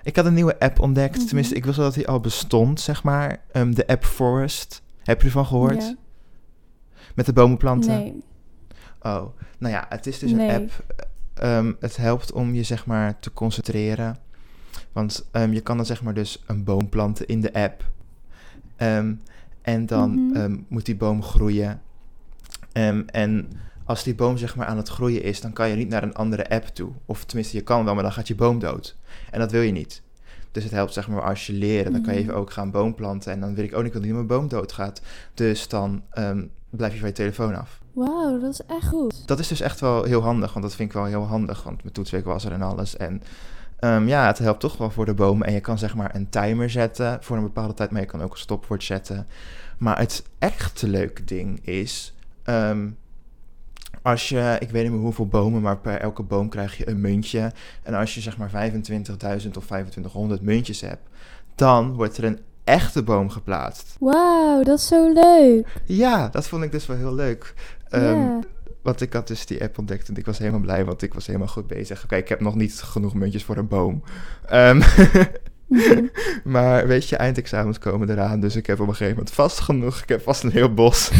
ik 0.03 0.15
had 0.15 0.25
een 0.25 0.33
nieuwe 0.33 0.59
app 0.59 0.79
ontdekt. 0.79 1.17
Mhm. 1.17 1.25
Tenminste, 1.25 1.55
ik 1.55 1.65
wist 1.65 1.77
wel 1.77 1.85
dat 1.85 1.95
die 1.95 2.07
al 2.07 2.19
bestond, 2.19 2.79
zeg 2.81 3.03
maar. 3.03 3.41
De 3.51 3.87
app 3.87 4.05
Forest. 4.05 4.81
Heb 5.03 5.19
je 5.21 5.25
ervan 5.27 5.45
gehoord? 5.45 5.81
Ja. 5.83 5.95
Met 7.15 7.25
de 7.25 7.33
bomenplanten? 7.33 7.97
Nee. 7.97 8.23
Oh, 9.01 9.25
nou 9.57 9.73
ja, 9.73 9.85
het 9.89 10.07
is 10.07 10.19
dus 10.19 10.31
Nee. 10.31 10.49
een 10.49 10.69
app. 11.35 11.79
het 11.79 11.97
helpt 11.97 12.31
om 12.31 12.53
je 12.53 12.63
zeg 12.63 12.85
maar 12.85 13.19
te 13.19 13.33
concentreren. 13.33 14.17
Want 14.91 15.29
je 15.51 15.61
kan 15.61 15.77
dan 15.77 15.85
zeg 15.85 16.01
maar 16.03 16.13
dus 16.13 16.43
een 16.47 16.63
boom 16.63 16.89
planten 16.89 17.25
in 17.25 17.41
de 17.41 17.53
app. 17.53 17.83
Ehm, 18.75 19.13
en 19.61 19.85
dan 19.85 20.25
Mhm. 20.27 20.35
ehm, 20.35 20.57
moet 20.67 20.85
die 20.85 20.95
boom 20.95 21.23
groeien. 21.23 21.81
Ehm, 22.71 23.03
en 23.05 23.47
als 23.85 24.03
die 24.03 24.15
boom 24.15 24.37
zeg 24.37 24.55
maar 24.55 24.65
aan 24.67 24.77
het 24.77 24.89
groeien 24.89 25.23
is, 25.23 25.41
dan 25.41 25.53
kan 25.53 25.69
je 25.69 25.75
niet 25.75 25.89
naar 25.89 26.03
een 26.03 26.13
andere 26.15 26.49
app 26.49 26.65
toe. 26.65 26.89
Of 27.05 27.25
tenminste, 27.25 27.57
je 27.57 27.63
kan 27.63 27.85
wel, 27.85 27.93
maar 27.93 28.03
dan 28.03 28.11
gaat 28.11 28.27
je 28.27 28.35
boom 28.35 28.59
dood. 28.59 28.95
En 29.31 29.39
dat 29.39 29.51
wil 29.51 29.61
je 29.61 29.71
niet. 29.71 30.01
Dus 30.51 30.63
het 30.63 30.71
helpt 30.73 30.93
zeg 30.93 31.07
maar 31.07 31.21
als 31.21 31.47
je 31.47 31.53
leren, 31.53 31.91
dan 31.91 32.01
kan 32.01 32.13
je 32.13 32.19
Mhm. 32.19 32.29
even 32.29 32.39
ook 32.41 32.51
gaan 32.51 32.71
boom 32.71 32.95
planten. 32.95 33.31
En 33.31 33.39
dan 33.39 33.55
wil 33.55 33.63
ik 33.63 33.75
ook 33.75 33.83
niet 33.83 33.93
dat 33.93 34.01
mijn 34.03 34.27
boom 34.27 34.47
doodgaat. 34.47 35.01
Dus 35.33 35.67
dan 35.67 36.01
blijf 36.69 36.93
je 36.93 36.99
van 36.99 37.07
je 37.07 37.13
telefoon 37.13 37.55
af. 37.55 37.79
Wauw, 37.93 38.39
dat 38.39 38.51
is 38.53 38.61
echt 38.67 38.87
goed. 38.87 39.27
Dat 39.27 39.39
is 39.39 39.47
dus 39.47 39.61
echt 39.61 39.79
wel 39.79 40.03
heel 40.03 40.21
handig, 40.21 40.53
want 40.53 40.65
dat 40.65 40.75
vind 40.75 40.89
ik 40.89 40.95
wel 40.95 41.05
heel 41.05 41.25
handig. 41.25 41.63
Want 41.63 41.81
mijn 41.81 41.93
toetsweek 41.93 42.25
was 42.25 42.45
er 42.45 42.51
en 42.51 42.61
alles. 42.61 42.97
En 42.97 43.21
ehm, 43.85 44.07
ja, 44.07 44.27
het 44.27 44.37
helpt 44.37 44.59
toch 44.59 44.77
wel 44.77 44.89
voor 44.89 45.05
de 45.05 45.13
bomen. 45.13 45.47
En 45.47 45.53
je 45.53 45.59
kan 45.59 45.77
zeg 45.77 45.95
maar 45.95 46.15
een 46.15 46.29
timer 46.29 46.69
zetten 46.69 47.17
voor 47.21 47.37
een 47.37 47.43
bepaalde 47.43 47.73
tijd, 47.73 47.91
maar 47.91 48.01
je 48.01 48.07
kan 48.07 48.21
ook 48.21 48.31
een 48.31 48.37
stopwoord 48.37 48.83
zetten. 48.83 49.27
Maar 49.77 49.97
het 49.97 50.23
echte 50.39 50.87
leuke 50.87 51.23
ding 51.23 51.65
is, 51.65 52.15
ehm, 52.43 52.87
als 54.01 54.29
je, 54.29 54.57
ik 54.59 54.69
weet 54.69 54.83
niet 54.83 54.91
meer 54.91 55.01
hoeveel 55.01 55.27
bomen, 55.27 55.61
maar 55.61 55.77
per 55.77 55.99
elke 55.99 56.23
boom 56.23 56.49
krijg 56.49 56.77
je 56.77 56.89
een 56.89 57.01
muntje. 57.01 57.51
En 57.83 57.93
als 57.93 58.15
je 58.15 58.21
zeg 58.21 58.37
maar 58.37 58.49
25.000 58.49 59.57
of 59.57 59.65
2500 59.65 60.41
muntjes 60.41 60.81
hebt, 60.81 61.09
dan 61.55 61.93
wordt 61.93 62.17
er 62.17 62.23
een 62.23 62.39
echte 62.63 63.03
boom 63.03 63.29
geplaatst. 63.29 63.95
Wauw, 63.99 64.63
dat 64.63 64.77
is 64.77 64.87
zo 64.87 65.13
leuk. 65.13 65.81
Ja, 65.85 66.29
dat 66.29 66.47
vond 66.47 66.63
ik 66.63 66.71
dus 66.71 66.85
wel 66.85 66.97
heel 66.97 67.15
leuk. 67.15 67.53
Ehm. 67.89 68.39
Want 68.85 69.01
ik 69.01 69.13
had 69.13 69.27
dus 69.27 69.45
die 69.45 69.61
app 69.63 69.77
ontdekt 69.77 70.07
en 70.07 70.15
ik 70.15 70.25
was 70.25 70.37
helemaal 70.37 70.59
blij, 70.59 70.85
want 70.85 71.01
ik 71.01 71.13
was 71.13 71.27
helemaal 71.27 71.47
goed 71.47 71.67
bezig. 71.67 72.03
Oké, 72.03 72.15
ik 72.15 72.29
heb 72.29 72.39
nog 72.39 72.55
niet 72.55 72.73
genoeg 72.73 73.13
muntjes 73.13 73.43
voor 73.43 73.57
een 73.57 73.67
boom. 73.67 74.03
Ehm, 74.45 74.81
maar 76.53 76.87
weet 76.87 77.09
je, 77.09 77.15
eindexamens 77.15 77.79
komen 77.79 78.09
eraan, 78.09 78.39
dus 78.39 78.55
ik 78.55 78.65
heb 78.65 78.79
op 78.79 78.87
een 78.87 78.95
gegeven 78.95 79.15
moment 79.15 79.33
vast 79.33 79.59
genoeg. 79.59 80.01
Ik 80.01 80.09
heb 80.09 80.21
vast 80.21 80.43
een 80.43 80.51
heel 80.51 80.73
bos. 80.73 81.11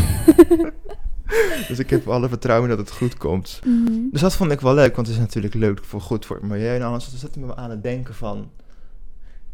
dus 1.67 1.79
ik 1.79 1.89
heb 1.89 2.07
alle 2.07 2.29
vertrouwen 2.29 2.69
dat 2.69 2.77
het 2.77 2.91
goed 2.91 3.17
komt. 3.17 3.59
Mhm. 3.63 3.91
Dus 4.11 4.21
dat 4.21 4.35
vond 4.35 4.51
ik 4.51 4.61
wel 4.61 4.73
leuk, 4.73 4.95
want 4.95 5.07
het 5.07 5.15
is 5.15 5.21
natuurlijk 5.21 5.53
leuk 5.53 5.83
voor 5.83 6.01
goed 6.01 6.25
voor 6.25 6.35
het 6.35 6.45
milieu 6.45 6.75
en 6.75 6.81
alles. 6.81 7.03
Dus 7.03 7.11
dat 7.11 7.21
zette 7.21 7.39
me 7.39 7.55
aan 7.55 7.69
het 7.69 7.83
denken 7.83 8.13
van... 8.13 8.49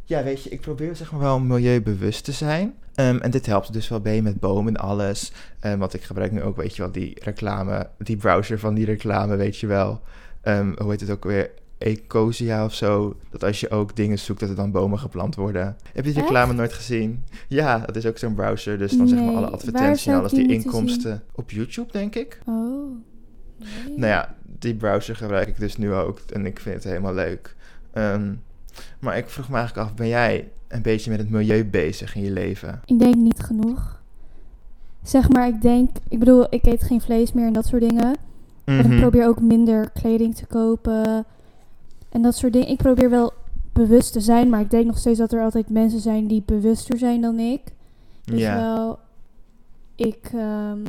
Ja, 0.03 0.23
weet 0.23 0.43
je, 0.43 0.49
ik 0.49 0.61
probeer 0.61 0.95
zeg 0.95 1.11
maar 1.11 1.21
wel 1.21 1.39
milieubewust 1.39 2.23
te 2.23 2.31
zijn. 2.31 2.73
Ehm, 2.95 3.17
en 3.17 3.31
dit 3.31 3.45
helpt 3.45 3.73
dus 3.73 3.89
wel 3.89 4.01
bij 4.01 4.21
met 4.21 4.39
bomen 4.39 4.75
en 4.75 4.81
alles. 4.81 5.31
Um, 5.65 5.79
want 5.79 5.93
ik 5.93 6.03
gebruik 6.03 6.31
nu 6.31 6.41
ook, 6.41 6.55
weet 6.55 6.75
je 6.75 6.81
wel, 6.81 6.91
die 6.91 7.17
reclame, 7.23 7.89
die 7.97 8.17
browser 8.17 8.59
van 8.59 8.73
die 8.73 8.85
reclame, 8.85 9.35
weet 9.35 9.57
je 9.57 9.67
wel. 9.67 10.01
Um, 10.43 10.75
hoe 10.77 10.91
heet 10.91 11.01
het 11.01 11.09
ook 11.09 11.23
weer? 11.23 11.51
Ecosia 11.77 12.65
of 12.65 12.73
zo. 12.73 13.15
Dat 13.29 13.43
als 13.43 13.59
je 13.59 13.69
ook 13.69 13.95
dingen 13.95 14.19
zoekt, 14.19 14.39
dat 14.39 14.49
er 14.49 14.55
dan 14.55 14.71
bomen 14.71 14.99
geplant 14.99 15.35
worden. 15.35 15.77
Heb 15.93 16.05
je 16.05 16.13
die 16.13 16.21
reclame 16.21 16.53
nooit 16.53 16.73
gezien? 16.73 17.23
Ja, 17.47 17.77
dat 17.77 17.95
is 17.95 18.05
ook 18.05 18.17
zo'n 18.17 18.33
browser. 18.33 18.77
Dus 18.77 18.91
dan 18.91 19.07
zeg 19.07 19.19
maar 19.19 19.35
alle 19.35 19.49
advertenties 19.49 20.05
en 20.05 20.15
alles, 20.15 20.31
die, 20.31 20.47
die 20.47 20.57
inkomsten. 20.57 21.23
Op 21.31 21.51
YouTube, 21.51 21.91
denk 21.91 22.15
ik. 22.15 22.39
Oh. 22.45 22.95
Nee. 23.57 23.97
Nou 23.97 24.11
ja, 24.11 24.35
die 24.59 24.75
browser 24.75 25.15
gebruik 25.15 25.47
ik 25.47 25.59
dus 25.59 25.77
nu 25.77 25.93
ook. 25.93 26.19
En 26.33 26.45
ik 26.45 26.59
vind 26.59 26.75
het 26.75 26.83
helemaal 26.83 27.13
leuk. 27.13 27.55
Maar 28.99 29.17
ik 29.17 29.29
vroeg 29.29 29.49
me 29.49 29.57
eigenlijk 29.57 29.87
af, 29.87 29.95
ben 29.95 30.07
jij 30.07 30.51
een 30.73 30.81
beetje 30.81 31.09
met 31.11 31.19
het 31.19 31.29
milieu 31.29 31.65
bezig 31.65 32.15
in 32.15 32.21
je 32.21 32.31
leven? 32.31 32.81
Ik 32.85 32.99
denk 32.99 33.15
niet 33.15 33.39
genoeg. 33.39 34.01
Zeg 35.03 35.29
maar, 35.29 35.47
ik 35.47 35.61
denk, 35.61 35.89
ik 36.09 36.19
bedoel, 36.19 36.45
ik 36.49 36.65
eet 36.65 36.83
geen 36.83 37.01
vlees 37.01 37.33
meer 37.33 37.45
en 37.45 37.53
dat 37.53 37.65
soort 37.65 37.89
dingen. 37.89 38.15
En 38.63 38.79
ik 38.79 38.85
Mhm. 38.87 38.99
probeer 38.99 39.27
ook 39.27 39.41
minder 39.41 39.89
kleding 39.91 40.35
te 40.35 40.45
kopen. 40.45 41.25
En 42.09 42.21
dat 42.21 42.35
soort 42.35 42.53
dingen. 42.53 42.67
Ik 42.67 42.77
probeer 42.77 43.09
wel 43.09 43.33
bewust 43.73 44.13
te 44.13 44.19
zijn, 44.19 44.49
maar 44.49 44.61
ik 44.61 44.69
denk 44.69 44.85
nog 44.85 44.97
steeds 44.97 45.19
dat 45.19 45.33
er 45.33 45.41
altijd 45.41 45.69
mensen 45.69 45.99
zijn 45.99 46.27
die 46.27 46.43
bewuster 46.45 46.97
zijn 46.97 47.21
dan 47.21 47.39
ik. 47.39 47.61
Ja, 48.23 48.55
wel, 48.55 48.99
ik, 49.95 50.29
ehm, 50.35 50.81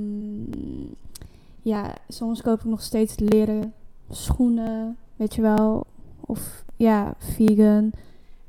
ja, 1.62 1.94
soms 2.08 2.42
koop 2.42 2.58
ik 2.58 2.64
nog 2.64 2.82
steeds 2.82 3.14
leren 3.18 3.72
schoenen, 4.10 4.96
weet 5.16 5.34
je 5.34 5.42
wel. 5.42 5.86
Of 6.20 6.64
ja, 6.76 7.14
vegan. 7.18 7.90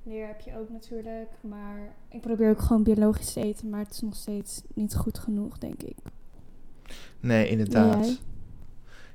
Leer 0.04 0.28
heb 0.28 0.40
je 0.42 0.58
ook 0.58 0.70
natuurlijk, 0.70 1.30
maar 1.42 1.94
ik 2.10 2.22
probeer 2.22 2.50
ook 2.50 2.62
gewoon 2.62 2.84
biologisch 2.84 3.34
te 3.34 3.42
eten, 3.42 3.70
maar 3.70 3.80
het 3.80 3.92
is 3.92 4.02
nog 4.02 4.16
steeds 4.16 4.62
niet 4.74 4.96
goed 4.96 5.20
genoeg, 5.20 5.58
denk 5.58 5.84
ik. 5.84 5.96
nee, 7.20 7.48
inderdaad. 7.48 8.22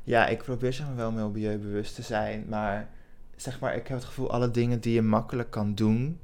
Ja, 0.03 0.27
ik 0.27 0.43
probeer 0.43 0.73
zeg 0.73 0.87
maar 0.87 0.97
wel 0.97 1.13
milieubewust 1.13 1.95
te 1.95 2.03
zijn, 2.03 2.45
maar 2.49 2.89
zeg 3.37 3.61
maar, 3.61 3.75
ik 3.77 3.87
heb 3.87 3.97
het 3.97 4.07
gevoel, 4.07 4.31
alle 4.31 4.51
dingen 4.51 4.81
die 4.81 4.95
je 4.95 5.03
makkelijk 5.03 5.51
kan 5.51 5.75
doen, 5.75 6.19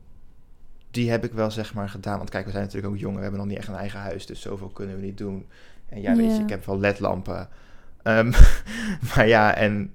die 0.91 1.11
heb 1.11 1.25
ik 1.25 1.33
wel 1.33 1.51
zeg 1.51 1.75
maar 1.75 1.89
gedaan. 1.89 2.19
Want 2.19 2.31
kijk, 2.31 2.45
we 2.45 2.51
zijn 2.51 2.65
natuurlijk 2.65 2.93
ook 2.93 3.01
jong, 3.01 3.17
we 3.17 3.23
hebben 3.23 3.41
nog 3.41 3.49
niet 3.49 3.59
echt 3.59 3.69
een 3.69 3.75
eigen 3.75 4.01
huis, 4.01 4.27
dus 4.27 4.41
zoveel 4.41 4.69
kunnen 4.69 4.97
we 4.97 5.03
niet 5.03 5.19
doen. 5.19 5.47
En 5.89 6.01
ja, 6.01 6.15
weet 6.17 6.37
je, 6.37 6.43
ik 6.43 6.49
heb 6.49 6.65
wel 6.65 6.79
ledlampen. 6.79 7.49
Ehm, 8.03 8.33
maar 9.15 9.27
ja, 9.27 9.55
en 9.55 9.95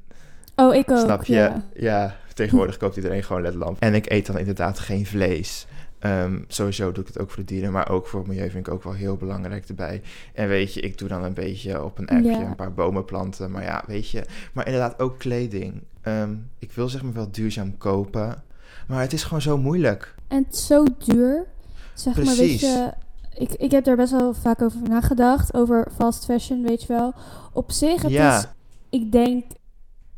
Oh, 0.56 0.76
ik 0.76 0.92
ook. 0.92 1.00
Snap 1.00 1.24
je? 1.24 1.34
Ja. 1.34 1.64
Ja, 1.74 2.16
tegenwoordig 2.40 2.78
koopt 2.78 2.96
iedereen 2.96 3.24
gewoon 3.24 3.42
ledlamp. 3.42 3.80
En 3.80 3.94
ik 3.94 4.10
eet 4.12 4.26
dan 4.26 4.38
inderdaad 4.38 4.80
geen 4.80 5.06
vlees. 5.06 5.68
Ehm, 6.00 6.40
sowieso 6.48 6.92
doe 6.92 7.02
ik 7.04 7.08
het 7.14 7.20
ook 7.20 7.30
voor 7.30 7.44
de 7.44 7.54
dieren, 7.54 7.72
maar 7.72 7.90
ook 7.90 8.08
voor 8.08 8.20
het 8.20 8.28
milieu 8.30 8.50
vind 8.50 8.68
ik 8.68 8.74
ook 8.74 8.84
wel 8.84 8.94
heel 8.94 9.16
belangrijk 9.18 9.68
erbij. 9.70 10.02
En 10.34 10.48
weet 10.48 10.74
je, 10.74 10.82
ik 10.82 10.98
doe 10.98 11.08
dan 11.08 11.24
een 11.24 11.34
beetje 11.34 11.84
op 11.84 11.98
een 11.98 12.08
appje 12.08 12.30
Ja. 12.32 12.40
een 12.40 12.56
paar 12.56 12.74
bomen 12.74 13.06
planten. 13.06 13.52
Maar 13.52 13.64
ja, 13.64 13.84
weet 13.88 14.10
je, 14.10 14.24
maar 14.54 14.66
inderdaad 14.66 15.00
ook 15.00 15.18
kleding. 15.20 15.82
Ehm, 16.02 16.34
ik 16.60 16.72
wil 16.72 16.90
zeg 16.90 17.04
maar 17.04 17.14
wel 17.14 17.32
duurzaam 17.32 17.78
kopen, 17.78 18.44
maar 18.88 19.02
het 19.02 19.14
is 19.14 19.24
gewoon 19.24 19.42
zo 19.42 19.58
moeilijk. 19.58 20.16
En 20.28 20.44
het 20.44 20.54
is 20.54 20.66
zo 20.66 20.84
duur. 21.06 21.46
Zeg 21.94 22.16
maar, 22.24 22.36
weet 22.36 22.60
je, 22.60 22.94
ik, 23.34 23.52
ik 23.54 23.72
heb 23.72 23.84
daar 23.84 23.96
best 23.96 24.12
wel 24.12 24.34
vaak 24.34 24.62
over 24.62 24.82
nagedacht. 24.90 25.54
Over 25.54 25.88
fast 25.96 26.26
fashion, 26.26 26.64
weet 26.64 26.82
je 26.82 26.88
wel. 26.88 27.14
Op 27.54 27.72
zich, 27.72 28.02
het 28.02 28.12
Ja. 28.12 28.38
is, 28.38 28.46
ik 28.90 29.12
denk, 29.12 29.46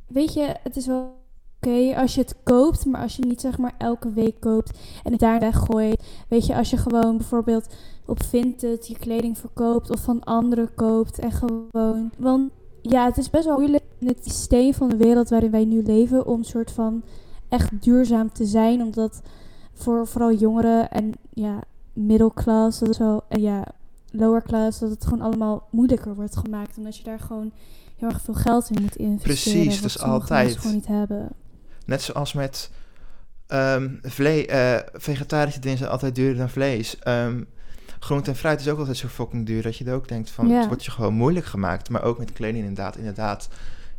weet 0.08 0.34
je, 0.34 0.56
het 0.64 0.76
is 0.76 0.86
wel 0.88 1.20
oké 1.62 1.96
als 1.96 2.16
je 2.16 2.22
het 2.22 2.36
koopt, 2.44 2.86
maar 2.86 3.02
als 3.02 3.16
je 3.16 3.26
niet 3.26 3.42
zeg 3.42 3.58
maar 3.58 3.74
elke 3.78 4.14
week 4.14 4.36
koopt 4.40 4.78
en 5.04 5.12
het 5.12 5.20
daar 5.20 5.40
weggooit. 5.40 6.04
Weet 6.28 6.46
je, 6.46 6.56
als 6.56 6.70
je 6.70 6.78
gewoon 6.78 7.18
bijvoorbeeld 7.18 7.68
op 8.06 8.24
Vinted 8.24 8.88
je 8.88 8.98
kleding 8.98 9.38
verkoopt 9.38 9.90
of 9.90 10.00
van 10.00 10.24
anderen 10.24 10.74
koopt 10.76 11.20
en 11.20 11.32
gewoon, 11.32 12.12
want 12.18 12.52
ja, 12.82 13.06
het 13.06 13.18
is 13.18 13.30
best 13.30 13.46
wel 13.46 13.58
moeilijk 13.58 13.84
in 14.00 14.08
het 14.08 14.20
systeem 14.24 14.74
van 14.74 14.90
de 14.90 14.98
wereld 14.98 15.30
waarin 15.30 15.52
wij 15.52 15.66
nu 15.66 15.84
leven 15.84 16.26
om 16.26 16.44
soort 16.44 16.72
van 16.72 17.04
echt 17.50 17.84
duurzaam 17.84 18.32
te 18.32 18.46
zijn, 18.46 18.82
omdat 18.82 19.22
voor 19.74 20.08
vooral 20.08 20.34
jongeren 20.34 20.92
en 20.92 21.12
ja, 21.34 21.60
middelklas, 21.94 22.80
dat 22.80 22.90
is 22.90 22.98
wel, 22.98 23.24
en 23.28 23.42
ja, 23.42 23.66
lower 24.12 24.44
class, 24.44 24.80
dat 24.80 24.90
het 24.90 25.04
gewoon 25.04 25.22
allemaal 25.22 25.68
moeilijker 25.70 26.16
wordt 26.16 26.38
gemaakt. 26.38 26.78
Omdat 26.78 26.98
je 26.98 27.04
daar 27.04 27.20
gewoon 27.20 27.52
heel 27.98 28.10
erg 28.10 28.22
veel 28.22 28.34
geld 28.34 28.70
in 28.70 28.82
moet 28.82 28.96
investeren. 28.96 29.60
Precies, 29.62 29.74
wat 29.74 29.84
dus 29.84 29.94
sommige 29.94 30.20
altijd. 30.20 30.58
gewoon 30.58 30.76
niet 30.76 30.88
hebben. 30.88 31.30
Net 31.92 32.02
zoals 32.02 32.34
met 32.34 32.70
ehm 33.48 33.90
vle 34.02 34.46
eh, 34.46 34.78
vegetarische 34.94 35.60
dingen 35.60 35.78
zijn 35.78 35.90
altijd 35.90 36.16
duurder 36.16 36.38
dan 36.38 36.50
vlees. 36.50 37.00
Ehm 37.00 37.44
groente 38.00 38.30
en 38.30 38.36
fruit 38.38 38.60
is 38.60 38.68
ook 38.70 38.78
altijd 38.80 38.98
zo 38.98 39.08
fucking 39.08 39.46
duur 39.46 39.62
dat 39.62 39.78
je 39.78 39.86
er 39.86 39.94
ook 39.94 40.08
denkt 40.08 40.30
van 40.30 40.48
Ja. 40.48 40.58
het 40.58 40.68
wordt 40.68 40.86
je 40.86 40.92
gewoon 40.92 41.14
moeilijk 41.14 41.46
gemaakt. 41.46 41.90
Maar 41.90 42.04
ook 42.04 42.18
met 42.18 42.34
kleding 42.34 42.66
inderdaad, 42.66 42.98
inderdaad. 42.98 43.48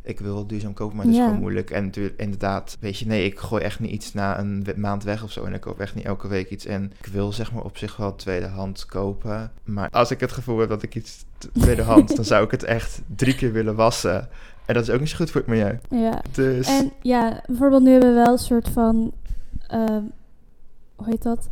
Ik 0.05 0.19
wil 0.19 0.47
duurzaam 0.47 0.73
kopen, 0.73 0.95
maar 0.95 1.05
het 1.05 1.13
is 1.13 1.19
Ja. 1.19 1.25
gewoon 1.25 1.39
moeilijk. 1.41 1.69
En 1.71 1.83
natuurlijk, 1.83 2.19
inderdaad, 2.19 2.77
weet 2.79 2.99
je, 2.99 3.05
nee, 3.05 3.25
ik 3.25 3.39
gooi 3.39 3.63
echt 3.63 3.79
niet 3.79 3.91
iets 3.91 4.13
na 4.13 4.39
een 4.39 4.65
maand 4.75 5.03
weg 5.03 5.23
of 5.23 5.31
zo. 5.31 5.43
En 5.43 5.53
ik 5.53 5.61
koop 5.61 5.79
echt 5.79 5.95
niet 5.95 6.05
elke 6.05 6.27
week 6.27 6.49
iets. 6.49 6.65
En 6.65 6.93
ik 6.99 7.05
wil 7.11 7.31
zeg 7.33 7.51
maar 7.51 7.63
op 7.63 7.77
zich 7.77 7.95
wel 7.95 8.15
tweedehands 8.15 8.85
kopen. 8.85 9.51
Maar 9.63 9.89
als 9.89 10.11
ik 10.11 10.19
het 10.19 10.31
gevoel 10.31 10.59
heb 10.59 10.69
dat 10.69 10.83
ik 10.83 10.95
iets 10.95 11.25
t- 11.37 11.49
tweedehands, 11.53 12.15
dan 12.15 12.25
zou 12.25 12.45
ik 12.45 12.51
het 12.51 12.63
echt 12.63 13.01
drie 13.15 13.35
keer 13.35 13.51
willen 13.51 13.75
wassen. 13.75 14.29
En 14.65 14.73
dat 14.73 14.83
is 14.83 14.89
ook 14.89 14.99
niet 14.99 15.09
zo 15.09 15.17
goed 15.17 15.31
voor 15.31 15.41
het 15.41 15.49
milieu. 15.49 15.79
Ja. 15.89 16.21
Dus 16.31 16.67
En 16.67 16.91
ja, 17.01 17.41
bijvoorbeeld 17.47 17.83
nu 17.83 17.91
hebben 17.91 18.09
we 18.09 18.23
wel 18.23 18.31
een 18.31 18.37
soort 18.37 18.69
van, 18.69 19.11
ehm, 19.67 20.01
hoe 20.95 21.07
heet 21.09 21.23
dat? 21.23 21.49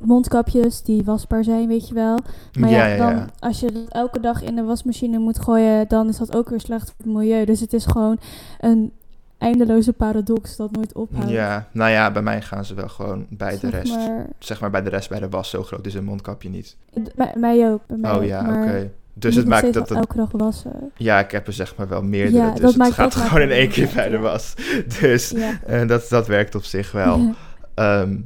Mondkapjes 0.00 0.82
die 0.82 1.04
wasbaar 1.04 1.44
zijn, 1.44 1.68
weet 1.68 1.88
je 1.88 1.94
wel. 1.94 2.18
Maar 2.58 2.70
ja, 2.70 2.86
ja, 2.86 2.94
ja, 2.94 2.96
dan, 2.96 3.30
als 3.38 3.60
je 3.60 3.72
dat 3.72 3.88
elke 3.88 4.20
dag 4.20 4.42
in 4.42 4.56
de 4.56 4.62
wasmachine 4.62 5.18
moet 5.18 5.40
gooien, 5.40 5.88
dan 5.88 6.08
is 6.08 6.16
dat 6.16 6.36
ook 6.36 6.48
weer 6.48 6.60
slecht 6.60 6.86
voor 6.86 6.94
het 6.96 7.06
milieu. 7.06 7.44
Dus 7.44 7.60
het 7.60 7.72
is 7.72 7.86
gewoon 7.86 8.18
een 8.60 8.92
eindeloze 9.38 9.92
paradox 9.92 10.56
dat 10.56 10.70
nooit 10.70 10.92
ophoudt. 10.92 11.30
Ja, 11.30 11.68
nou 11.72 11.90
ja, 11.90 12.10
bij 12.10 12.22
mij 12.22 12.42
gaan 12.42 12.64
ze 12.64 12.74
wel 12.74 12.88
gewoon 12.88 13.26
bij 13.28 13.58
de 13.58 13.70
rest. 13.70 13.94
Maar, 13.94 14.26
Zeg 14.38 14.60
maar 14.60 14.70
bij 14.70 14.82
de 14.82 14.90
rest 14.90 15.08
bij 15.08 15.20
de 15.20 15.28
was, 15.28 15.50
zo 15.50 15.62
groot 15.62 15.86
is 15.86 15.94
een 15.94 16.04
mondkapje 16.04 16.48
niet. 16.48 16.76
bij 17.14 17.34
mij 17.36 17.70
ook. 17.70 17.86
Bij 17.86 17.96
mij 17.96 18.10
oh 18.10 18.16
ook, 18.16 18.24
ja, 18.24 18.40
oké. 18.40 18.90
Dus 19.18 19.34
het 19.34 19.46
maakt 19.46 19.72
dat 19.72 19.88
het... 19.88 19.98
elke 19.98 20.16
dag 20.16 20.28
wassen. 20.32 20.90
Ja, 20.96 21.18
ik 21.18 21.30
heb 21.30 21.46
er 21.46 21.52
zeg 21.52 21.76
maar 21.76 21.88
wel 21.88 22.02
meerdere, 22.02 22.44
Ja, 22.44 22.50
dus 22.50 22.60
dat 22.60 22.68
het 22.70 22.78
maakt- 22.78 22.94
gaat 22.94 23.14
gewoon 23.14 23.40
in 23.42 23.50
één 23.50 23.68
keer 23.68 23.88
bij 23.94 24.08
de 24.08 24.18
was. 24.18 24.54
Dus 25.00 25.30
Ja. 25.30 25.58
eh, 25.66 25.88
dat, 25.88 26.08
dat 26.08 26.26
werkt 26.26 26.54
op 26.54 26.64
zich 26.64 26.92
wel. 26.92 27.34
Ehm, 27.74 28.16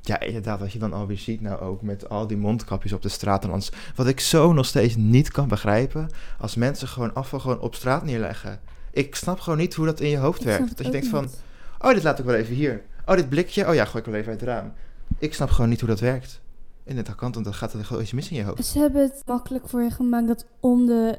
ja, 0.00 0.20
inderdaad, 0.20 0.58
wat 0.60 0.72
je 0.72 0.78
dan 0.78 0.92
alweer 0.92 1.18
ziet 1.18 1.40
nou 1.40 1.60
ook 1.60 1.82
met 1.82 2.08
al 2.08 2.26
die 2.26 2.36
mondkapjes 2.36 2.92
op 2.92 3.02
de 3.02 3.08
straat. 3.08 3.44
En 3.44 3.50
anders, 3.50 3.70
wat 3.94 4.06
ik 4.06 4.20
zo 4.20 4.52
nog 4.52 4.66
steeds 4.66 4.96
niet 4.96 5.30
kan 5.30 5.48
begrijpen, 5.48 6.08
als 6.38 6.54
mensen 6.54 6.88
gewoon 6.88 7.14
afval 7.14 7.40
gewoon 7.40 7.60
op 7.60 7.74
straat 7.74 8.04
neerleggen. 8.04 8.60
Ik 8.90 9.14
snap 9.14 9.40
gewoon 9.40 9.58
niet 9.58 9.74
hoe 9.74 9.86
dat 9.86 10.00
in 10.00 10.08
je 10.08 10.16
hoofd 10.16 10.40
Ik 10.40 10.46
werkt. 10.46 10.76
Dat 10.76 10.86
je 10.86 10.92
denkt 10.92 11.06
van, 11.08 11.22
niet. 11.22 11.40
oh, 11.78 11.94
dit 11.94 12.02
laat 12.02 12.18
ik 12.18 12.24
wel 12.24 12.34
even 12.34 12.54
hier. 12.54 12.82
Oh, 13.06 13.16
dit 13.16 13.28
blikje, 13.28 13.68
oh 13.68 13.74
ja, 13.74 13.84
gooi 13.84 13.98
ik 14.04 14.10
wel 14.10 14.14
even 14.20 14.30
uit 14.30 14.40
het 14.40 14.48
raam. 14.48 14.72
Ik 15.18 15.34
snap 15.34 15.50
gewoon 15.50 15.70
niet 15.70 15.80
hoe 15.80 15.88
dat 15.88 16.00
werkt. 16.00 16.40
In 16.84 16.96
het 16.96 17.14
kant, 17.14 17.34
want 17.34 17.46
dan 17.46 17.54
gaat 17.54 17.72
er 17.72 17.84
gewoon 17.84 18.02
iets 18.02 18.12
mis 18.12 18.30
in 18.30 18.36
je 18.36 18.42
hoofd. 18.42 18.64
Ze 18.66 18.78
hebben 18.78 19.02
het 19.02 19.22
makkelijk 19.26 19.68
voor 19.68 19.82
je 19.82 19.90
gemaakt 19.90 20.26
dat 20.26 20.46
om 20.60 20.86
de 20.86 21.18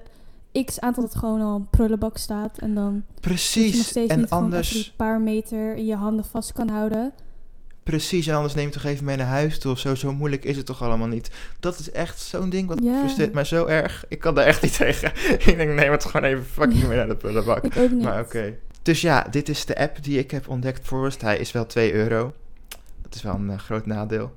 x 0.65 0.80
aantal 0.80 1.04
het 1.04 1.15
gewoon 1.15 1.41
al 1.41 1.56
een 1.56 1.67
prullenbak 1.69 2.17
staat. 2.17 2.58
En 2.58 2.73
dan 2.76 2.93
dat 3.13 3.21
Precies. 3.21 3.93
En 3.95 4.19
niet 4.19 4.30
anders, 4.30 4.69
die 4.71 4.91
paar 4.95 5.21
meter 5.21 5.76
in 5.76 5.86
je 5.86 5.95
handen 5.95 6.26
vast 6.26 6.52
kan 6.54 6.69
houden. 6.69 7.12
precies, 7.84 8.28
en 8.28 8.36
anders 8.36 8.54
neem 8.54 8.65
je 8.65 8.71
toch 8.73 8.84
even 8.84 9.06
mee 9.06 9.17
naar 9.17 9.28
huis 9.28 9.60
toe 9.60 9.71
of 9.71 9.80
zo. 9.80 9.95
Zo 9.95 10.13
moeilijk 10.13 10.43
is 10.43 10.58
het 10.58 10.65
toch 10.65 10.82
allemaal 10.82 11.08
niet. 11.08 11.32
Dat 11.60 11.80
is 11.80 11.91
echt 11.91 12.19
zo'n 12.19 12.49
ding 12.49 12.67
wat 12.67 12.80
Ja. 12.84 12.99
frustreert 12.99 13.34
mij 13.34 13.43
zo 13.43 13.65
erg. 13.65 14.06
Ik 14.08 14.19
kan 14.19 14.36
daar 14.36 14.45
echt 14.45 14.62
niet 14.62 14.76
tegen. 14.86 15.12
ik 15.39 15.58
denk, 15.58 15.73
neem 15.73 15.91
het 15.91 16.06
gewoon 16.06 16.23
even 16.30 16.45
fucking 16.45 16.88
mee 16.88 16.97
naar 16.97 17.08
de 17.08 17.15
prullenbak. 17.15 17.63
Ik 17.65 17.78
ook 17.78 17.91
niet. 17.91 18.04
Maar 18.04 18.19
oké. 18.19 18.54
Dus 18.82 19.02
ja, 19.02 19.28
dit 19.32 19.49
is 19.49 19.65
de 19.65 19.78
app 19.78 20.04
die 20.04 20.17
ik 20.19 20.32
heb 20.32 20.49
ontdekt, 20.49 20.88
Forest. 20.88 21.21
Hij 21.21 21.38
is 21.38 21.52
wel 21.52 21.65
2 21.65 21.93
euro. 21.93 22.34
Dat 23.02 23.15
is 23.15 23.21
wel 23.21 23.36
een 23.36 23.49
eh, 23.49 23.58
groot 23.58 23.86
nadeel. 23.86 24.32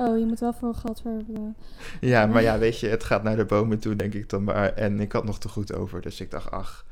Oh, 0.00 0.18
je 0.18 0.24
moet 0.26 0.40
wel 0.40 0.52
voor 0.52 0.74
geld 0.74 1.00
verbetalen. 1.00 1.56
Ja, 2.00 2.26
maar 2.26 2.42
ja, 2.42 2.58
weet 2.58 2.80
je, 2.80 2.88
het 2.88 3.04
gaat 3.04 3.22
naar 3.22 3.36
de 3.36 3.44
bomen 3.44 3.78
toe, 3.78 3.96
denk 3.96 4.14
ik 4.14 4.28
dan 4.28 4.44
maar. 4.44 4.72
En 4.74 5.00
ik 5.00 5.12
had 5.12 5.24
nog 5.24 5.38
te 5.38 5.48
goed 5.48 5.74
over, 5.74 6.00
dus 6.00 6.20
ik 6.20 6.30
dacht, 6.30 6.50
ach, 6.50 6.84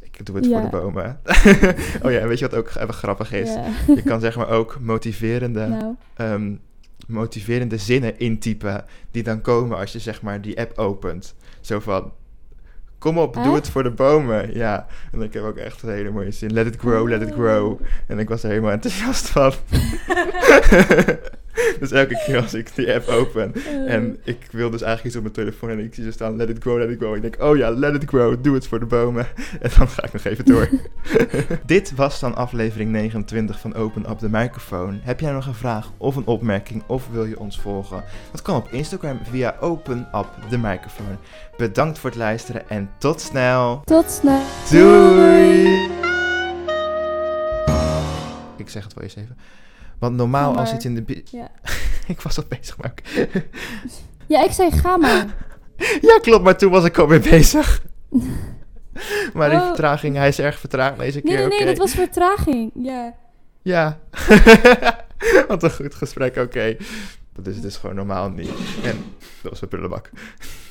ik 0.00 0.26
doe 0.26 0.36
het 0.36 0.44
Ja. 0.46 0.60
voor 0.60 0.70
de 0.70 0.76
bomen. 0.76 1.20
oh 2.02 2.10
ja, 2.10 2.18
en 2.18 2.28
weet 2.28 2.38
je 2.38 2.48
wat 2.48 2.58
ook 2.58 2.68
even 2.68 2.94
grappig 2.94 3.32
is? 3.32 3.48
Ja. 3.54 3.64
Je 3.94 4.02
kan 4.02 4.20
zeg 4.20 4.36
maar 4.36 4.48
ook 4.48 4.78
motiverende, 4.80 5.66
nou, 5.66 5.94
ehm, 6.16 6.54
motiverende 7.06 7.76
zinnen 7.78 8.18
intypen 8.18 8.84
die 9.10 9.22
dan 9.22 9.40
komen 9.40 9.78
als 9.78 9.92
je 9.92 9.98
zeg 9.98 10.22
maar 10.22 10.40
die 10.40 10.58
app 10.60 10.78
opent. 10.78 11.34
Zo 11.60 11.80
van, 11.80 12.12
kom 12.98 13.18
op, 13.18 13.34
doe 13.34 13.54
het 13.54 13.68
voor 13.68 13.82
de 13.82 13.90
bomen. 13.90 14.54
Ja, 14.54 14.86
en 15.12 15.22
ik 15.22 15.32
heb 15.32 15.42
ook 15.42 15.56
echt 15.56 15.82
een 15.82 15.90
hele 15.90 16.10
mooie 16.10 16.30
zin. 16.30 16.52
Let 16.52 16.66
it 16.66 16.76
grow, 16.76 17.08
let 17.08 17.22
it 17.22 17.32
grow. 17.32 17.70
Oh. 17.72 17.80
En 18.06 18.18
ik 18.18 18.28
was 18.28 18.42
er 18.42 18.48
helemaal 18.48 18.70
enthousiast 18.72 19.28
van. 19.28 19.52
dus 21.80 21.90
elke 21.90 22.22
keer 22.26 22.40
als 22.42 22.54
ik 22.54 22.74
die 22.74 22.94
app 22.94 23.08
open 23.08 23.54
Eh, 23.54 23.94
en 23.94 24.18
ik 24.24 24.48
wil 24.50 24.70
dus 24.70 24.82
eigenlijk 24.82 25.04
iets 25.04 25.16
op 25.16 25.22
mijn 25.22 25.34
telefoon 25.34 25.70
en 25.70 25.84
ik 25.84 25.94
zie 25.94 26.04
ze 26.04 26.10
staan, 26.10 26.36
let 26.36 26.48
it 26.48 26.56
grow, 26.60 26.78
let 26.78 26.90
it 26.90 26.98
grow. 26.98 27.14
Ik 27.16 27.22
denk, 27.22 27.42
oh 27.42 27.56
ja, 27.56 27.70
let 27.70 27.94
it 27.94 28.08
grow, 28.08 28.36
doe 28.42 28.54
het 28.54 28.66
voor 28.66 28.78
de 28.80 28.86
bomen. 28.86 29.26
En 29.60 29.70
dan 29.78 29.88
ga 29.88 30.04
ik 30.04 30.12
nog 30.12 30.24
even 30.24 30.44
door. 30.44 30.68
Dit 31.66 31.94
was 31.94 32.20
dan 32.20 32.34
aflevering 32.34 32.90
29 32.90 33.60
van 33.60 33.74
Open 33.74 34.10
Up 34.10 34.18
de 34.18 34.28
Microfoon. 34.30 35.00
Heb 35.02 35.20
jij 35.20 35.32
nog 35.32 35.46
een 35.46 35.54
vraag 35.54 35.90
of 35.96 36.16
een 36.16 36.26
opmerking 36.26 36.82
of 36.86 37.08
wil 37.12 37.24
je 37.24 37.38
ons 37.38 37.60
volgen? 37.60 38.04
Dat 38.30 38.42
kan 38.42 38.56
op 38.56 38.68
Instagram 38.72 39.20
via 39.30 39.56
Open 39.60 40.08
Up 40.14 40.28
de 40.48 40.58
Microfoon. 40.58 41.16
Bedankt 41.56 41.98
voor 41.98 42.10
het 42.10 42.18
luisteren 42.18 42.68
en 42.68 42.90
tot 42.98 43.20
snel. 43.20 43.82
Tot 43.84 44.10
snel. 44.10 44.42
Doei! 44.70 45.88
Ik 48.56 48.68
zeg 48.68 48.84
het 48.84 48.94
wel 48.94 49.04
eens 49.04 49.16
even. 49.16 49.36
Want 50.00 50.16
normaal 50.16 50.56
als 50.56 50.72
iets 50.72 50.84
in 50.84 50.94
de... 50.94 51.22
Ja. 51.30 51.50
ik 52.06 52.20
was 52.20 52.36
al 52.36 52.44
bezig, 52.48 52.76
maar... 52.78 52.92
ja, 54.26 54.44
ik 54.44 54.50
zei 54.50 54.70
ga 54.70 54.96
maar. 54.96 55.26
Ja, 56.00 56.18
klopt, 56.22 56.44
maar 56.44 56.56
toen 56.58 56.70
was 56.70 56.84
ik 56.84 56.98
alweer 56.98 57.20
bezig. 57.20 57.82
maar 59.34 59.50
die 59.50 59.58
Oh. 59.58 59.66
vertraging, 59.66 60.16
hij 60.16 60.28
is 60.28 60.38
erg 60.38 60.58
vertraagd 60.58 60.98
deze 60.98 61.20
Nee, 61.22 61.22
keer. 61.22 61.38
nee, 61.38 61.48
nee, 61.48 61.56
oké. 61.58 61.66
dat 61.68 61.76
was 61.78 61.92
vertraging. 61.94 62.70
Ja. 62.74 63.14
Ja. 63.62 63.98
Wat 65.48 65.62
een 65.62 65.70
goed 65.72 65.94
gesprek, 65.94 66.36
oké. 66.36 66.76
Dat 67.32 67.46
is 67.46 67.60
dus 67.60 67.76
gewoon 67.76 67.96
normaal 67.96 68.30
niet. 68.30 68.50
En 68.84 69.04
dat 69.42 69.50
was 69.50 69.62
een 69.62 69.68
prullenbak. 69.68 70.10